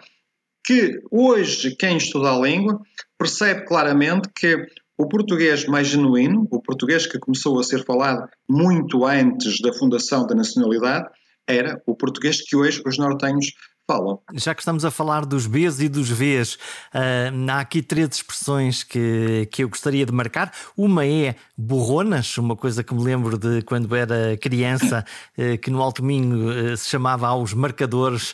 Que 0.65 0.99
hoje, 1.12 1.75
quem 1.75 1.97
estuda 1.97 2.32
a 2.32 2.39
língua, 2.39 2.80
percebe 3.17 3.65
claramente 3.65 4.30
que 4.36 4.65
o 4.97 5.08
português 5.08 5.65
mais 5.65 5.88
genuíno, 5.88 6.47
o 6.49 6.62
português 6.62 7.06
que 7.06 7.19
começou 7.19 7.60
a 7.60 7.63
ser 7.63 7.84
falado 7.84 8.28
muito 8.49 9.06
antes 9.06 9.60
da 9.62 9.73
fundação 9.73 10.25
da 10.25 10.34
nacionalidade, 10.34 11.08
era 11.47 11.82
o 11.86 11.95
português 11.95 12.41
que 12.41 12.56
hoje 12.56 12.82
os 12.86 12.97
nortenhos 12.97 13.51
falam. 13.87 14.19
Já 14.33 14.53
que 14.55 14.61
estamos 14.61 14.83
a 14.83 14.91
falar 14.91 15.25
dos 15.25 15.45
Bs 15.47 15.79
e 15.79 15.89
dos 15.89 16.09
Vs, 16.09 16.55
uh, 16.55 17.51
há 17.51 17.59
aqui 17.59 17.81
três 17.81 18.09
expressões 18.15 18.83
que, 18.83 19.47
que 19.51 19.63
eu 19.63 19.69
gostaria 19.69 20.05
de 20.05 20.11
marcar. 20.11 20.51
Uma 20.75 21.05
é 21.05 21.35
borronas, 21.57 22.37
uma 22.37 22.55
coisa 22.55 22.83
que 22.83 22.93
me 22.93 23.03
lembro 23.03 23.37
de 23.37 23.61
quando 23.61 23.95
era 23.95 24.37
criança, 24.37 25.05
uh, 25.37 25.57
que 25.61 25.69
no 25.69 25.81
Alto 25.81 26.03
Minho 26.03 26.73
uh, 26.73 26.77
se 26.77 26.89
chamava 26.89 27.27
aos 27.27 27.53
marcadores 27.53 28.33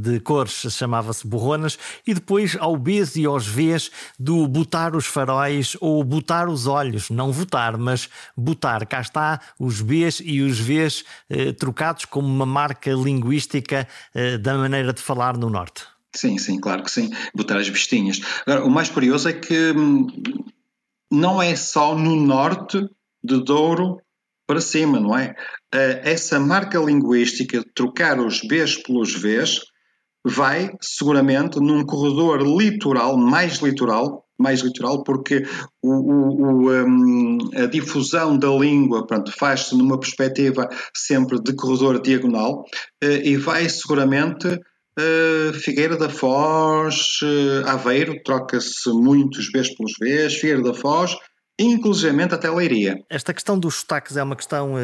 de 0.00 0.20
cores, 0.20 0.66
chamava-se 0.70 1.26
borronas. 1.26 1.78
E 2.06 2.14
depois 2.14 2.56
ao 2.58 2.76
Bs 2.76 3.16
e 3.16 3.26
aos 3.26 3.46
Vs 3.46 3.90
do 4.18 4.46
botar 4.46 4.94
os 4.96 5.06
faróis 5.06 5.76
ou 5.80 6.02
botar 6.02 6.48
os 6.48 6.66
olhos. 6.66 7.10
Não 7.10 7.32
votar, 7.32 7.76
mas 7.76 8.08
botar. 8.36 8.86
Cá 8.86 9.00
está 9.00 9.40
os 9.58 9.80
Bs 9.80 10.22
e 10.24 10.40
os 10.40 10.58
Vs 10.58 11.04
trocados 11.58 12.04
como 12.04 12.26
uma 12.26 12.46
marca 12.46 12.90
linguística 12.90 13.86
da 14.46 14.56
maneira 14.56 14.92
de 14.92 15.02
falar 15.02 15.36
no 15.36 15.50
Norte. 15.50 15.84
Sim, 16.14 16.38
sim, 16.38 16.58
claro 16.58 16.82
que 16.82 16.90
sim. 16.90 17.10
Botar 17.34 17.58
as 17.58 17.68
vestinhas. 17.68 18.20
Agora, 18.46 18.64
o 18.64 18.70
mais 18.70 18.88
curioso 18.88 19.28
é 19.28 19.32
que 19.32 19.72
hum, 19.72 20.06
não 21.10 21.42
é 21.42 21.54
só 21.56 21.94
no 21.96 22.16
Norte 22.16 22.88
de 23.22 23.42
Douro 23.42 24.00
para 24.46 24.60
cima, 24.60 25.00
não 25.00 25.18
é? 25.18 25.34
Eh, 25.74 26.00
essa 26.04 26.38
marca 26.38 26.78
linguística 26.78 27.58
de 27.58 27.72
trocar 27.74 28.20
os 28.20 28.40
Bs 28.40 28.82
pelos 28.84 29.12
Vs 29.14 29.62
vai 30.24 30.70
seguramente 30.80 31.58
num 31.58 31.84
corredor 31.84 32.40
litoral, 32.42 33.16
mais 33.16 33.58
litoral, 33.58 34.25
mais 34.38 34.60
litoral, 34.60 35.02
porque 35.02 35.46
o, 35.82 35.92
o, 35.92 36.42
o, 36.42 36.70
um, 36.70 37.38
a 37.54 37.66
difusão 37.66 38.38
da 38.38 38.50
língua 38.50 39.06
faz-se 39.36 39.76
numa 39.76 39.98
perspectiva 39.98 40.68
sempre 40.94 41.40
de 41.40 41.54
corredor 41.54 42.00
diagonal 42.00 42.64
uh, 43.02 43.06
e 43.06 43.36
vai 43.36 43.68
seguramente 43.68 44.48
uh, 44.98 45.52
Figueira 45.54 45.96
da 45.96 46.08
Foz, 46.08 47.20
uh, 47.22 47.68
Aveiro, 47.68 48.22
troca-se 48.24 48.88
muitos 48.90 49.50
Bs 49.50 49.74
pelos 49.74 49.92
Vs, 50.00 50.34
Figueira 50.34 50.62
da 50.62 50.74
Foz, 50.74 51.16
inclusivamente 51.58 52.34
até 52.34 52.50
Leiria. 52.50 52.96
Esta 53.08 53.32
questão 53.32 53.58
dos 53.58 53.76
sotaques 53.76 54.16
é 54.16 54.22
uma 54.22 54.36
questão 54.36 54.74
uh, 54.74 54.78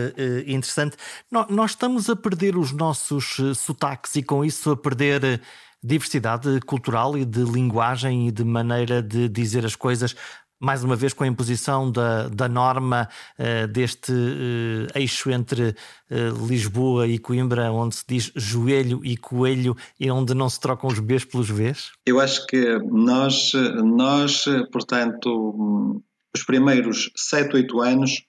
interessante. 0.46 0.96
No, 1.30 1.46
nós 1.50 1.72
estamos 1.72 2.08
a 2.08 2.16
perder 2.16 2.56
os 2.56 2.72
nossos 2.72 3.36
sotaques 3.56 4.16
e 4.16 4.22
com 4.22 4.44
isso 4.44 4.70
a 4.70 4.76
perder 4.76 5.40
diversidade 5.82 6.60
cultural 6.60 7.16
e 7.16 7.24
de 7.24 7.42
linguagem 7.42 8.28
e 8.28 8.30
de 8.30 8.44
maneira 8.44 9.02
de 9.02 9.28
dizer 9.28 9.64
as 9.64 9.74
coisas 9.74 10.14
mais 10.62 10.84
uma 10.84 10.94
vez 10.94 11.12
com 11.12 11.24
a 11.24 11.26
imposição 11.26 11.90
da, 11.90 12.28
da 12.28 12.48
norma 12.48 13.08
uh, 13.36 13.66
deste 13.66 14.12
uh, 14.12 14.86
eixo 14.96 15.28
entre 15.28 15.70
uh, 15.70 16.46
Lisboa 16.46 17.08
e 17.08 17.18
Coimbra, 17.18 17.72
onde 17.72 17.96
se 17.96 18.04
diz 18.06 18.32
joelho 18.36 19.04
e 19.04 19.16
coelho 19.16 19.76
e 19.98 20.08
onde 20.08 20.34
não 20.34 20.48
se 20.48 20.60
trocam 20.60 20.88
os 20.88 21.00
Bs 21.00 21.24
pelos 21.24 21.48
Vs? 21.48 21.90
Eu 22.06 22.20
acho 22.20 22.46
que 22.46 22.78
nós, 22.78 23.50
nós 23.82 24.44
portanto, 24.70 26.00
os 26.32 26.44
primeiros 26.44 27.10
7, 27.16 27.56
8 27.56 27.80
anos 27.80 28.22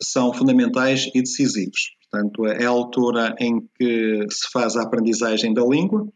são 0.00 0.32
fundamentais 0.34 1.08
e 1.14 1.22
decisivos. 1.22 1.97
Portanto, 2.10 2.46
é 2.46 2.64
a 2.64 2.70
altura 2.70 3.34
em 3.38 3.60
que 3.78 4.26
se 4.30 4.50
faz 4.50 4.76
a 4.76 4.82
aprendizagem 4.82 5.52
da 5.52 5.62
língua. 5.62 6.08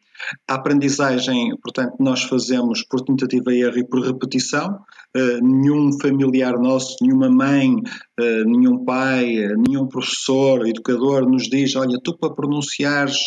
A 0.49 0.55
aprendizagem, 0.55 1.55
portanto, 1.63 1.97
nós 1.99 2.23
fazemos 2.23 2.83
por 2.85 3.01
tentativa 3.03 3.53
e 3.53 3.63
erro 3.63 3.79
e 3.79 3.87
por 3.87 4.01
repetição. 4.01 4.81
Uh, 5.15 5.45
nenhum 5.45 5.99
familiar 6.01 6.59
nosso, 6.59 6.97
nenhuma 7.03 7.29
mãe, 7.29 7.75
uh, 7.75 8.45
nenhum 8.47 8.85
pai, 8.85 9.45
uh, 9.45 9.57
nenhum 9.67 9.87
professor, 9.87 10.67
educador 10.67 11.29
nos 11.29 11.49
diz: 11.49 11.77
Olha, 11.77 11.99
tu 12.03 12.17
para 12.17 12.33
pronunciares 12.35 13.19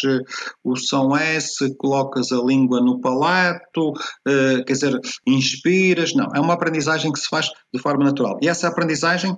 o 0.63 0.75
som 0.75 1.15
S, 1.15 1.75
colocas 1.77 2.31
a 2.31 2.37
língua 2.37 2.81
no 2.81 2.99
palato, 2.99 3.93
quer 4.25 4.73
dizer, 4.73 4.99
inspiras. 5.27 6.13
Não, 6.13 6.27
é 6.33 6.39
uma 6.39 6.53
aprendizagem 6.53 7.11
que 7.11 7.19
se 7.19 7.29
faz 7.29 7.47
de 7.73 7.79
forma 7.79 8.03
natural. 8.03 8.39
E 8.41 8.47
essa 8.47 8.67
aprendizagem 8.67 9.35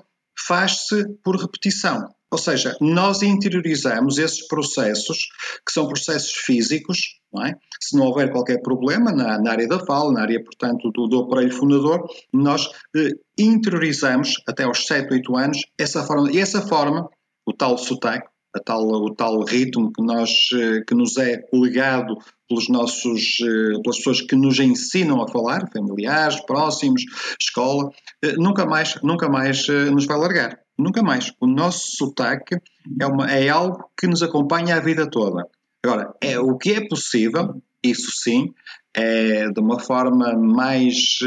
faz-se 0.47 1.05
por 1.23 1.35
repetição. 1.35 2.07
Ou 2.31 2.37
seja, 2.37 2.75
nós 2.81 3.21
interiorizamos 3.21 4.17
esses 4.17 4.45
processos, 4.47 5.29
que 5.65 5.71
são 5.71 5.87
processos 5.87 6.33
físicos, 6.33 7.19
não 7.31 7.45
é? 7.45 7.55
se 7.79 7.95
não 7.95 8.07
houver 8.07 8.31
qualquer 8.31 8.61
problema 8.61 9.11
na, 9.11 9.39
na, 9.39 9.51
área 9.51 9.67
da 9.67 9.79
fala, 9.85 10.11
na 10.11 10.21
área, 10.21 10.43
portanto, 10.43 10.91
do, 10.91 11.07
do 11.07 11.19
aparelho 11.19 11.53
fundador, 11.53 12.05
nós 12.33 12.69
eh, 12.95 13.11
interiorizamos 13.37 14.41
até 14.47 14.63
aos 14.63 14.85
7, 14.85 15.13
8 15.13 15.37
anos 15.37 15.61
essa 15.77 16.03
forma, 16.03 16.31
e 16.31 16.39
essa 16.39 16.61
forma, 16.61 17.09
o 17.45 17.53
tal 17.53 17.77
sotaque, 17.77 18.27
a 18.57 18.59
tal, 18.59 18.87
o 18.87 19.13
tal 19.13 19.43
ritmo 19.43 19.91
que, 19.93 20.01
nós, 20.01 20.29
eh, 20.53 20.81
que 20.87 20.95
nos 20.95 21.17
é 21.17 21.43
legado 21.53 22.17
pelos 22.47 22.69
nossos, 22.69 23.37
eh, 23.41 23.81
pelas 23.81 23.97
pessoas 23.97 24.21
que 24.21 24.35
nos 24.35 24.59
ensinam 24.59 25.21
a 25.21 25.27
falar, 25.27 25.69
familiares, 25.71 26.39
próximos, 26.41 27.03
escola, 27.39 27.89
eh, 28.23 28.33
nunca 28.37 28.65
mais, 28.65 28.99
nunca 29.03 29.29
mais 29.29 29.67
nos 29.67 30.05
vai 30.05 30.17
largar. 30.17 30.66
Nunca 30.77 31.01
mais. 31.01 31.33
O 31.39 31.47
nosso 31.47 31.95
sotaque 31.97 32.55
é, 32.99 33.05
uma, 33.05 33.31
é 33.31 33.49
algo 33.49 33.89
que 33.99 34.07
nos 34.07 34.21
acompanha 34.21 34.75
a 34.75 34.79
vida 34.79 35.09
toda. 35.09 35.47
Agora, 35.83 36.13
é, 36.21 36.39
o 36.39 36.57
que 36.57 36.73
é 36.73 36.87
possível, 36.87 37.61
isso 37.83 38.11
sim, 38.23 38.53
é 38.93 39.49
de 39.49 39.59
uma 39.59 39.79
forma 39.79 40.33
mais, 40.33 41.17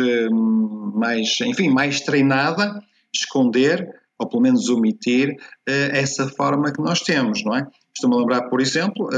mais 0.95 1.41
enfim, 1.41 1.71
mais 1.71 2.01
treinada, 2.01 2.83
esconder 3.15 3.89
ou 4.19 4.29
pelo 4.29 4.43
menos 4.43 4.69
omitir 4.69 5.35
essa 5.67 6.29
forma 6.29 6.71
que 6.73 6.83
nós 6.83 7.01
temos, 7.01 7.43
não 7.43 7.57
é? 7.57 7.67
Estou-me 7.95 8.17
a 8.17 8.19
lembrar, 8.19 8.51
por 8.51 8.61
exemplo, 8.61 9.09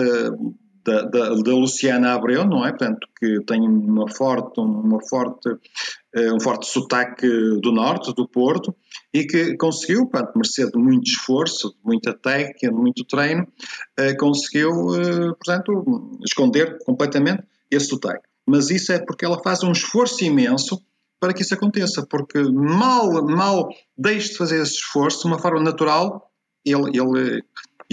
da, 0.84 1.02
da, 1.02 1.34
da, 1.34 1.52
Luciana 1.52 2.14
Abreu, 2.14 2.44
não 2.44 2.64
é? 2.64 2.70
Portanto, 2.70 3.08
que 3.18 3.40
tem 3.44 3.60
uma 3.62 4.08
forte, 4.08 4.60
uma 4.60 5.00
forte, 5.08 5.48
um 6.14 6.40
forte 6.40 6.66
sotaque 6.66 7.26
do 7.26 7.72
norte, 7.72 8.14
do 8.14 8.28
Porto, 8.28 8.74
e 9.14 9.24
que 9.24 9.56
conseguiu, 9.56 10.06
portanto, 10.06 10.32
mercê 10.36 10.70
de 10.70 10.78
muito 10.78 11.10
esforço, 11.10 11.70
de 11.70 11.78
muita 11.84 12.12
técnica, 12.14 12.68
de 12.68 12.74
muito 12.74 13.04
treino, 13.04 13.42
uh, 13.42 14.16
conseguiu, 14.18 14.70
uh, 14.70 15.34
portanto, 15.36 16.18
esconder 16.24 16.78
completamente 16.84 17.42
esse 17.70 17.86
sotaque. 17.86 18.28
Mas 18.46 18.70
isso 18.70 18.92
é 18.92 18.98
porque 18.98 19.24
ela 19.24 19.42
faz 19.42 19.62
um 19.62 19.72
esforço 19.72 20.24
imenso 20.24 20.80
para 21.20 21.32
que 21.32 21.42
isso 21.42 21.54
aconteça, 21.54 22.04
porque 22.06 22.42
mal, 22.42 23.24
mal 23.24 23.68
deixe 23.96 24.30
de 24.30 24.36
fazer 24.36 24.60
esse 24.60 24.74
esforço, 24.74 25.22
de 25.22 25.26
uma 25.28 25.38
forma 25.38 25.60
natural, 25.60 26.28
ele, 26.64 26.98
ele 26.98 27.44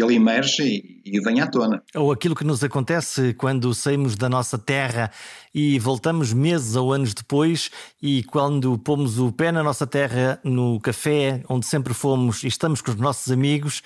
ele 0.01 0.15
emerge 0.15 0.63
e, 0.63 1.01
e 1.05 1.19
vem 1.21 1.39
à 1.41 1.47
tona. 1.47 1.81
Ou 1.95 2.11
aquilo 2.11 2.35
que 2.35 2.43
nos 2.43 2.63
acontece 2.63 3.33
quando 3.33 3.73
saímos 3.73 4.15
da 4.15 4.29
nossa 4.29 4.57
terra 4.57 5.11
e 5.53 5.79
voltamos 5.79 6.33
meses 6.33 6.75
ou 6.75 6.93
anos 6.93 7.13
depois, 7.13 7.71
e 8.01 8.23
quando 8.23 8.77
pomos 8.77 9.19
o 9.19 9.31
pé 9.31 9.51
na 9.51 9.63
nossa 9.63 9.87
terra, 9.87 10.39
no 10.43 10.79
café, 10.79 11.43
onde 11.49 11.65
sempre 11.65 11.93
fomos 11.93 12.43
e 12.43 12.47
estamos 12.47 12.81
com 12.81 12.91
os 12.91 12.97
nossos 12.97 13.31
amigos, 13.31 13.81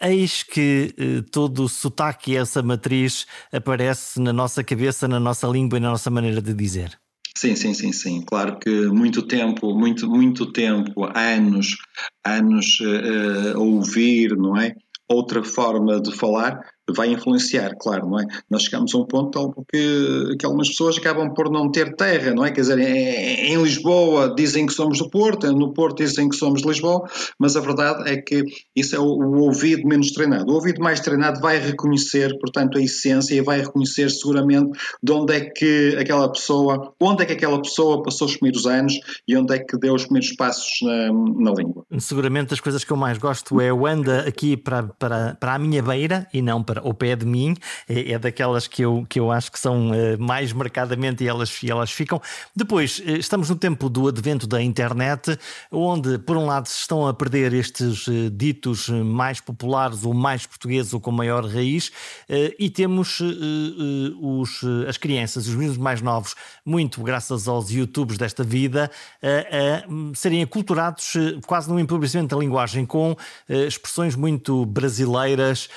Eis 0.00 0.42
que 0.42 0.92
eh, 0.98 1.22
todo 1.30 1.62
o 1.62 1.68
sotaque 1.68 2.32
e 2.32 2.36
essa 2.36 2.60
matriz 2.62 3.26
aparece 3.52 4.20
na 4.20 4.32
nossa 4.32 4.64
cabeça, 4.64 5.06
na 5.06 5.20
nossa 5.20 5.46
língua 5.46 5.78
e 5.78 5.80
na 5.80 5.90
nossa 5.90 6.10
maneira 6.10 6.42
de 6.42 6.52
dizer. 6.52 6.98
Sim, 7.36 7.56
sim, 7.56 7.74
sim, 7.74 7.92
sim. 7.92 8.22
Claro 8.22 8.58
que 8.58 8.70
muito 8.88 9.22
tempo, 9.22 9.74
muito, 9.74 10.08
muito 10.08 10.52
tempo, 10.52 11.04
anos, 11.16 11.76
anos 12.24 12.78
uh, 12.80 13.56
a 13.56 13.58
ouvir, 13.58 14.36
não 14.36 14.56
é? 14.56 14.74
Outra 15.08 15.42
forma 15.44 16.00
de 16.00 16.12
falar 16.12 16.73
vai 16.90 17.08
influenciar, 17.08 17.74
claro, 17.80 18.08
não 18.08 18.20
é? 18.20 18.26
Nós 18.50 18.64
chegamos 18.64 18.94
a 18.94 18.98
um 18.98 19.06
ponto 19.06 19.64
que, 19.72 20.36
que 20.38 20.44
algumas 20.44 20.68
pessoas 20.68 20.98
acabam 20.98 21.32
por 21.32 21.50
não 21.50 21.70
ter 21.70 21.94
terra, 21.96 22.32
não 22.34 22.44
é? 22.44 22.50
Quer 22.50 22.60
dizer, 22.60 22.78
em, 22.78 23.52
em 23.52 23.62
Lisboa 23.62 24.34
dizem 24.34 24.66
que 24.66 24.72
somos 24.72 24.98
do 24.98 25.08
Porto, 25.08 25.50
no 25.52 25.72
Porto 25.72 25.98
dizem 25.98 26.28
que 26.28 26.36
somos 26.36 26.60
de 26.60 26.68
Lisboa, 26.68 27.08
mas 27.38 27.56
a 27.56 27.60
verdade 27.60 28.08
é 28.10 28.16
que 28.16 28.44
isso 28.76 28.94
é 28.94 28.98
o, 28.98 29.04
o 29.04 29.40
ouvido 29.40 29.86
menos 29.88 30.10
treinado. 30.12 30.50
O 30.50 30.54
ouvido 30.54 30.82
mais 30.82 31.00
treinado 31.00 31.40
vai 31.40 31.58
reconhecer, 31.58 32.38
portanto, 32.38 32.76
a 32.76 32.82
essência 32.82 33.34
e 33.34 33.40
vai 33.40 33.60
reconhecer 33.60 34.10
seguramente 34.10 34.78
de 35.02 35.12
onde 35.12 35.34
é 35.34 35.40
que 35.40 35.96
aquela 35.98 36.30
pessoa, 36.30 36.92
onde 37.00 37.22
é 37.22 37.26
que 37.26 37.32
aquela 37.32 37.60
pessoa 37.60 38.02
passou 38.02 38.26
os 38.26 38.36
primeiros 38.36 38.66
anos 38.66 38.94
e 39.26 39.36
onde 39.36 39.54
é 39.54 39.58
que 39.58 39.78
deu 39.78 39.94
os 39.94 40.04
primeiros 40.04 40.34
passos 40.36 40.80
na, 40.82 41.12
na 41.12 41.52
língua. 41.52 41.84
Seguramente 41.98 42.52
as 42.52 42.60
coisas 42.60 42.84
que 42.84 42.92
eu 42.92 42.96
mais 42.96 43.16
gosto 43.16 43.60
é 43.60 43.72
o 43.72 43.86
anda 43.86 44.20
aqui 44.20 44.56
para, 44.56 44.82
para, 44.82 45.36
para 45.40 45.54
a 45.54 45.58
minha 45.58 45.82
beira 45.82 46.26
e 46.32 46.42
não 46.42 46.62
para 46.62 46.73
para 46.74 46.80
ao 46.80 46.92
pé 46.92 47.14
de 47.14 47.24
mim, 47.24 47.56
é, 47.88 48.12
é 48.12 48.18
daquelas 48.18 48.66
que 48.66 48.82
eu, 48.82 49.06
que 49.08 49.20
eu 49.20 49.30
acho 49.30 49.52
que 49.52 49.58
são 49.58 49.90
uh, 49.90 50.18
mais 50.18 50.52
marcadamente 50.52 51.22
e 51.22 51.28
elas, 51.28 51.62
e 51.62 51.70
elas 51.70 51.90
ficam. 51.90 52.20
Depois, 52.54 52.98
uh, 52.98 53.10
estamos 53.10 53.48
no 53.48 53.56
tempo 53.56 53.88
do 53.88 54.08
advento 54.08 54.46
da 54.46 54.60
internet, 54.60 55.38
onde, 55.70 56.18
por 56.18 56.36
um 56.36 56.46
lado, 56.46 56.66
se 56.66 56.78
estão 56.78 57.06
a 57.06 57.14
perder 57.14 57.52
estes 57.52 58.06
uh, 58.06 58.30
ditos 58.30 58.88
mais 58.88 59.40
populares 59.40 60.04
ou 60.04 60.12
mais 60.12 60.46
portugueses 60.46 60.92
ou 60.92 61.00
com 61.00 61.10
maior 61.10 61.44
raiz, 61.44 61.92
e 62.58 62.70
temos 62.70 63.20
os, 64.20 64.62
as 64.88 64.96
crianças, 64.96 65.46
os 65.46 65.54
meninos 65.54 65.76
mais 65.76 66.00
novos, 66.00 66.34
muito 66.64 67.02
graças 67.02 67.46
aos 67.46 67.70
YouTubes 67.70 68.16
desta 68.16 68.42
vida, 68.42 68.90
a 69.22 70.14
serem 70.14 70.42
aculturados 70.42 71.12
quase 71.46 71.68
num 71.68 71.78
empobrecimento 71.78 72.34
da 72.34 72.40
linguagem, 72.40 72.86
com 72.86 73.16
expressões 73.48 74.16
muito 74.16 74.64
brasileiras 74.66 75.68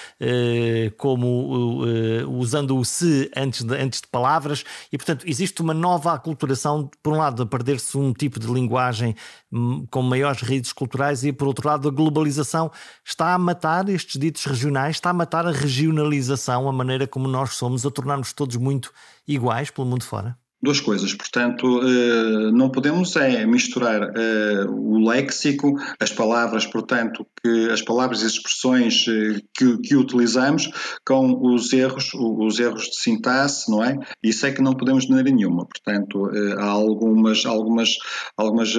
como 0.92 1.84
uh, 1.84 2.30
usando 2.38 2.78
o 2.78 2.86
se 2.86 3.30
antes 3.36 3.64
de, 3.64 3.76
antes 3.76 4.02
de 4.02 4.08
palavras, 4.08 4.64
e 4.92 4.98
portanto 4.98 5.26
existe 5.28 5.62
uma 5.62 5.74
nova 5.74 6.14
aculturação, 6.14 6.90
por 7.02 7.14
um 7.14 7.18
lado, 7.18 7.44
a 7.44 7.46
perder-se 7.46 7.98
um 7.98 8.14
tipo 8.14 8.40
de 8.40 8.48
linguagem 8.48 9.16
hum, 9.52 9.86
com 9.90 10.02
maiores 10.02 10.42
raízes 10.42 10.74
culturais, 10.74 11.24
e 11.24 11.34
por 11.34 11.48
outro 11.48 11.68
lado, 11.68 11.88
a 11.88 11.92
globalização 11.92 12.72
está 13.04 13.34
a 13.34 13.38
matar 13.38 13.90
estes 13.90 14.20
ditos 14.20 14.46
regionais, 14.46 14.96
está 14.96 15.10
a 15.10 15.14
matar 15.14 15.46
a 15.46 15.52
regionalização, 15.52 16.68
a 16.68 16.74
maneira 16.74 17.08
como 17.08 17.28
nós 17.28 17.54
somos, 17.54 17.86
a 17.86 17.92
tornar-nos 17.92 18.34
todos 18.34 18.56
muito 18.56 18.92
iguais 19.28 19.70
pelo 19.70 19.88
mundo 19.88 20.04
fora. 20.04 20.38
Duas 20.60 20.80
coisas, 20.80 21.14
portanto, 21.14 21.82
eh, 21.84 22.52
não 22.52 22.72
podemos 22.72 23.16
é 23.16 23.46
misturar 23.46 24.02
eh, 24.02 24.66
o 24.68 24.98
léxico, 25.08 25.76
as 26.00 26.12
palavras, 26.12 26.66
portanto, 26.66 27.28
que 27.44 27.70
as 27.70 27.84
palavras 27.84 28.24
e 28.24 28.26
as 28.26 28.32
expressões 28.32 29.06
eh, 29.08 29.40
que, 29.56 29.78
que 29.78 29.96
utilizamos 29.96 30.68
com 31.06 31.46
os 31.46 31.72
erros, 31.74 32.10
os 32.16 32.60
erros 32.60 32.86
de 32.86 33.00
sintaxe, 33.00 33.70
não 33.70 33.84
é? 33.84 34.00
Isso 34.24 34.48
é 34.48 34.52
que 34.52 34.60
não 34.60 34.74
podemos 34.74 35.04
de 35.04 35.12
maneira 35.12 35.30
nenhuma. 35.30 35.64
Portanto, 35.64 36.28
há 36.58 36.66
algumas, 36.66 37.46
algumas, 37.46 37.90
algumas 38.36 38.76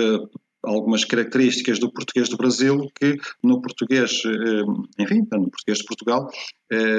algumas 0.64 1.04
características 1.04 1.78
do 1.78 1.92
português 1.92 2.28
do 2.28 2.36
Brasil 2.36 2.88
que 3.00 3.16
no 3.40 3.62
português, 3.62 4.22
enfim, 4.98 5.24
no 5.30 5.48
português 5.48 5.78
de 5.78 5.84
Portugal, 5.84 6.28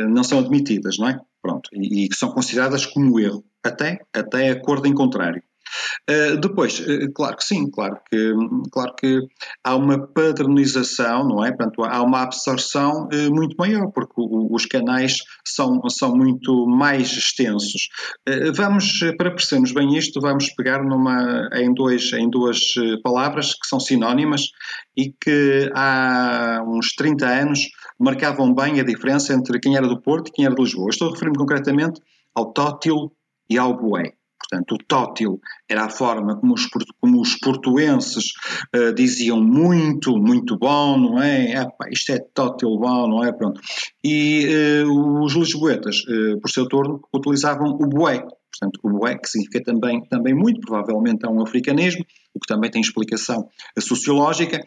não 0.10 0.24
são 0.24 0.40
admitidas, 0.40 0.98
não 0.98 1.10
é? 1.10 1.20
Pronto, 1.42 1.70
e 1.74 2.10
que 2.10 2.16
são 2.16 2.32
consideradas 2.32 2.86
como 2.86 3.20
erro 3.20 3.44
até, 3.64 4.06
até 4.14 4.50
acordo 4.50 4.88
em 4.88 4.94
contrário. 4.94 5.42
Uh, 6.10 6.38
depois, 6.40 6.80
uh, 6.80 7.12
claro 7.14 7.38
que 7.38 7.44
sim, 7.44 7.70
claro 7.70 7.98
que, 8.10 8.34
claro 8.72 8.94
que 8.96 9.20
há 9.64 9.76
uma 9.76 10.08
padronização, 10.08 11.28
não 11.28 11.44
é? 11.44 11.52
Portanto, 11.52 11.84
há 11.84 12.02
uma 12.02 12.22
absorção 12.22 13.08
uh, 13.08 13.34
muito 13.34 13.56
maior, 13.58 13.92
porque 13.92 14.14
o, 14.18 14.54
os 14.54 14.66
canais 14.66 15.18
são, 15.46 15.82
são 15.90 16.16
muito 16.16 16.66
mais 16.68 17.12
extensos. 17.12 17.90
vamos, 18.56 19.00
para 19.18 19.32
percebermos 19.32 19.72
bem 19.72 19.98
isto, 19.98 20.20
vamos 20.22 20.50
pegar 20.56 20.84
numa, 20.84 21.50
em, 21.54 21.74
dois, 21.74 22.12
em 22.14 22.30
duas 22.30 22.60
palavras 23.04 23.54
que 23.54 23.68
são 23.68 23.80
sinónimas 23.80 24.50
e 24.96 25.14
que 25.20 25.72
há 25.74 26.62
uns 26.66 26.94
30 26.96 27.26
anos 27.26 27.60
marcavam 28.00 28.54
bem 28.54 28.80
a 28.80 28.84
diferença 28.84 29.34
entre 29.34 29.60
quem 29.60 29.76
era 29.76 29.88
do 29.88 30.02
Porto 30.02 30.28
e 30.28 30.32
quem 30.32 30.46
era 30.46 30.56
de 30.56 30.62
Lisboa. 30.62 30.90
estou 30.90 31.10
a 31.10 31.12
referir-me 31.12 31.38
concretamente 31.38 32.02
ao 32.36 32.52
tótil 32.54 33.12
e 33.50 33.58
ao 33.58 33.76
bué. 33.76 34.19
Portanto, 34.50 34.76
o 34.76 34.78
tótil 34.80 35.40
era 35.70 35.86
a 35.86 35.90
forma 35.90 36.36
como 36.40 36.56
os, 36.56 36.68
como 37.00 37.22
os 37.22 37.36
portuenses 37.36 38.32
uh, 38.76 38.92
diziam 38.94 39.40
muito, 39.40 40.18
muito 40.18 40.58
bom, 40.58 40.98
não 40.98 41.22
é? 41.22 41.52
Epá, 41.52 41.88
isto 41.92 42.14
é 42.14 42.20
tótil 42.34 42.76
bom, 42.78 43.08
não 43.08 43.24
é? 43.24 43.32
Pronto. 43.32 43.62
E 44.04 44.48
uh, 44.84 45.24
os 45.24 45.34
lisboetas, 45.36 45.98
uh, 46.08 46.40
por 46.42 46.50
seu 46.50 46.68
turno, 46.68 47.00
utilizavam 47.14 47.70
o 47.70 47.88
bué. 47.88 48.20
Portanto, 48.20 48.80
o 48.84 48.90
bué, 48.90 49.18
que 49.18 49.30
significa 49.30 49.64
também, 49.64 50.04
também 50.10 50.34
muito, 50.34 50.60
provavelmente 50.62 51.26
é 51.26 51.30
um 51.30 51.42
africanismo, 51.42 52.04
o 52.34 52.40
que 52.40 52.48
também 52.48 52.70
tem 52.70 52.82
explicação 52.82 53.48
sociológica. 53.78 54.60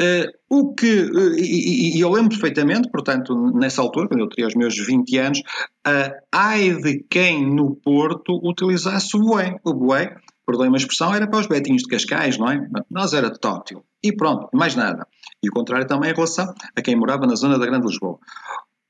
Uh, 0.00 0.30
o 0.48 0.74
que, 0.74 1.02
uh, 1.02 1.34
e, 1.38 1.96
e, 1.96 2.00
eu 2.00 2.10
lembro 2.10 2.30
perfeitamente, 2.30 2.90
portanto, 2.90 3.34
nessa 3.54 3.82
altura, 3.82 4.08
quando 4.08 4.20
eu 4.20 4.28
teria 4.28 4.46
os 4.46 4.54
meus 4.54 4.76
20 4.76 5.18
anos, 5.18 5.38
uh, 5.40 6.12
ai 6.32 6.74
de 6.74 7.04
quem 7.10 7.46
no 7.46 7.76
Porto 7.76 8.40
utilizasse 8.42 9.16
o 9.16 9.20
bué. 9.20 9.56
O 9.64 9.74
bué, 9.74 10.16
perdoem 10.46 10.68
uma 10.68 10.78
expressão, 10.78 11.14
era 11.14 11.26
para 11.26 11.40
os 11.40 11.46
betinhos 11.46 11.82
de 11.82 11.88
Cascais, 11.88 12.38
não 12.38 12.50
é? 12.50 12.66
Nós 12.90 13.12
era 13.12 13.30
tótil. 13.30 13.84
E 14.02 14.12
pronto, 14.12 14.48
mais 14.52 14.74
nada. 14.74 15.06
E 15.42 15.48
o 15.48 15.52
contrário 15.52 15.86
também 15.86 16.10
em 16.10 16.14
relação 16.14 16.52
a 16.74 16.82
quem 16.82 16.96
morava 16.96 17.26
na 17.26 17.34
zona 17.34 17.58
da 17.58 17.66
Grande 17.66 17.86
Lisboa. 17.86 18.18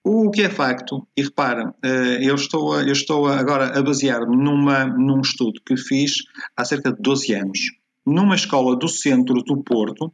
O 0.02 0.30
que 0.30 0.42
é 0.42 0.48
facto, 0.48 1.06
e 1.14 1.22
repara, 1.22 1.74
eh, 1.84 2.18
eu 2.22 2.34
estou, 2.34 2.74
eu 2.80 2.92
estou 2.92 3.28
agora 3.28 3.78
a 3.78 3.82
basear-me 3.82 4.34
num 4.34 5.20
estudo 5.20 5.60
que 5.64 5.76
fiz 5.76 6.12
há 6.56 6.64
cerca 6.64 6.90
de 6.90 7.02
12 7.02 7.34
anos, 7.34 7.60
numa 8.06 8.34
escola 8.34 8.76
do 8.76 8.88
centro 8.88 9.42
do 9.42 9.62
Porto, 9.62 10.12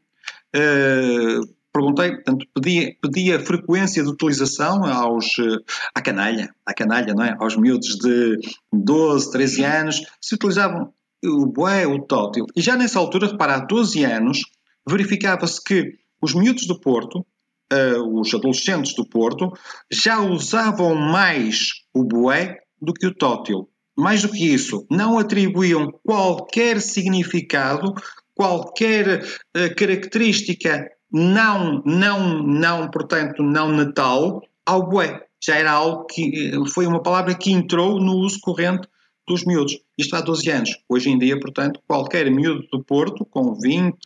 eh, 0.54 1.40
perguntei, 1.72 2.12
portanto, 2.12 2.46
pedi, 2.54 2.98
pedi 3.02 3.32
a 3.32 3.40
frequência 3.40 4.02
de 4.02 4.08
utilização 4.08 4.84
aos, 4.84 5.26
eh, 5.38 5.58
à 5.94 6.00
canalha, 6.00 6.54
à 6.64 6.72
canalha, 6.72 7.14
não 7.14 7.24
é? 7.24 7.36
Aos 7.38 7.56
miúdos 7.56 7.96
de 7.98 8.38
12, 8.72 9.30
13 9.30 9.64
anos, 9.64 10.02
se 10.20 10.34
utilizavam 10.34 10.92
o 11.24 11.46
bué, 11.46 11.86
o 11.86 12.02
tótil. 12.02 12.46
E 12.56 12.60
já 12.60 12.76
nessa 12.76 12.98
altura, 12.98 13.28
repara, 13.28 13.56
há 13.56 13.58
12 13.58 14.04
anos, 14.04 14.40
verificava-se 14.88 15.62
que 15.62 15.98
os 16.22 16.34
miúdos 16.34 16.66
do 16.66 16.80
Porto, 16.80 17.26
uh, 17.72 18.20
os 18.20 18.32
adolescentes 18.32 18.94
do 18.94 19.06
Porto, 19.06 19.52
já 19.90 20.20
usavam 20.20 20.94
mais 20.94 21.82
o 21.92 22.04
bué 22.04 22.58
do 22.80 22.92
que 22.92 23.06
o 23.06 23.14
tótil. 23.14 23.68
Mais 23.96 24.22
do 24.22 24.28
que 24.28 24.52
isso, 24.52 24.86
não 24.90 25.18
atribuíam 25.18 25.90
qualquer 26.04 26.80
significado, 26.80 27.94
qualquer 28.34 29.22
uh, 29.22 29.74
característica 29.74 30.86
não, 31.10 31.82
não, 31.84 32.42
não, 32.42 32.90
portanto, 32.90 33.42
não 33.42 33.72
natal 33.72 34.42
ao 34.66 34.88
bué. 34.88 35.22
Já 35.42 35.56
era 35.56 35.72
algo 35.72 36.04
que 36.06 36.50
eh, 36.50 36.70
foi 36.72 36.86
uma 36.86 37.02
palavra 37.02 37.34
que 37.34 37.52
entrou 37.52 38.00
no 38.00 38.16
uso 38.16 38.40
corrente 38.40 38.88
dos 39.28 39.44
miúdos. 39.44 39.78
Isto 39.98 40.16
há 40.16 40.20
12 40.20 40.50
anos. 40.50 40.70
Hoje 40.88 41.10
em 41.10 41.18
dia, 41.18 41.38
portanto, 41.38 41.80
qualquer 41.86 42.30
miúdo 42.30 42.66
do 42.70 42.82
Porto, 42.82 43.24
com 43.24 43.54
20, 43.54 43.96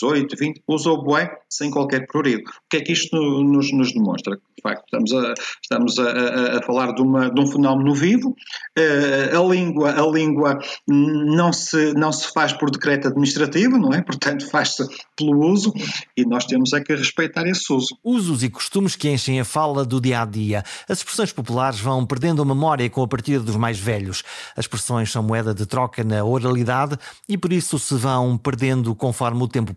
18, 0.00 0.36
20, 0.36 0.62
usa 0.68 0.90
o 0.90 1.02
bué 1.02 1.30
sem 1.48 1.70
qualquer 1.70 2.06
prurido. 2.06 2.42
O 2.42 2.68
que 2.70 2.76
é 2.76 2.80
que 2.80 2.92
isto 2.92 3.16
nos, 3.16 3.72
nos 3.72 3.92
demonstra? 3.92 4.36
De 4.36 4.62
facto, 4.62 4.84
estamos 4.84 5.12
a, 5.12 5.34
estamos 5.62 5.98
a, 5.98 6.10
a, 6.10 6.58
a 6.58 6.62
falar 6.62 6.92
de, 6.92 7.00
uma, 7.00 7.30
de, 7.30 7.40
um 7.40 7.46
fenómeno 7.46 7.94
vivo. 7.94 8.36
Uh, 8.76 9.38
a 9.38 9.54
língua, 9.54 9.92
a 9.92 10.06
língua 10.06 10.58
não, 10.86 11.52
se, 11.52 11.92
não 11.94 12.10
se 12.10 12.32
faz 12.32 12.52
por 12.52 12.70
decreto 12.70 13.08
administrativo, 13.08 13.78
não 13.78 13.92
é? 13.92 14.02
Portanto, 14.02 14.48
faz-se 14.50 14.84
pelo 15.16 15.46
uso 15.46 15.72
e 16.16 16.24
nós 16.24 16.44
temos 16.44 16.72
é 16.72 16.80
que 16.80 16.94
respeitar 16.94 17.46
esse 17.46 17.72
uso. 17.72 17.96
Usos 18.02 18.42
e 18.42 18.50
costumes 18.50 18.96
que 18.96 19.08
enchem 19.08 19.40
a 19.40 19.44
fala 19.44 19.84
do 19.84 20.00
dia 20.00 20.22
a 20.22 20.24
dia. 20.24 20.64
As 20.88 20.98
expressões 20.98 21.32
populares 21.32 21.78
vão 21.78 22.04
perdendo 22.04 22.42
a 22.42 22.44
memória 22.44 22.88
com 22.90 23.02
a 23.02 23.08
partida 23.08 23.40
dos 23.40 23.56
mais 23.56 23.78
velhos. 23.78 24.24
As 24.56 24.64
expressões 24.64 25.10
são 25.10 25.22
moeda 25.22 25.54
de 25.54 25.66
troca 25.66 26.02
na 26.02 26.24
oralidade 26.24 26.98
e 27.28 27.38
por 27.38 27.52
isso 27.52 27.78
se 27.78 27.94
vão 27.94 28.36
perdendo 28.36 28.94
conforme 28.94 29.42
o 29.42 29.48
tempo 29.48 29.72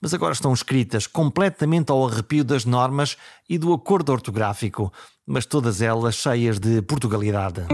Mas 0.00 0.12
agora 0.12 0.32
estão 0.32 0.52
escritas 0.52 1.06
completamente 1.06 1.90
ao 1.90 2.06
arrepio 2.06 2.44
das 2.44 2.64
normas 2.64 3.16
e 3.48 3.56
do 3.58 3.72
acordo 3.72 4.10
ortográfico, 4.10 4.92
mas 5.26 5.46
todas 5.46 5.80
elas 5.80 6.16
cheias 6.16 6.58
de 6.58 6.82
Portugalidade. 6.82 7.66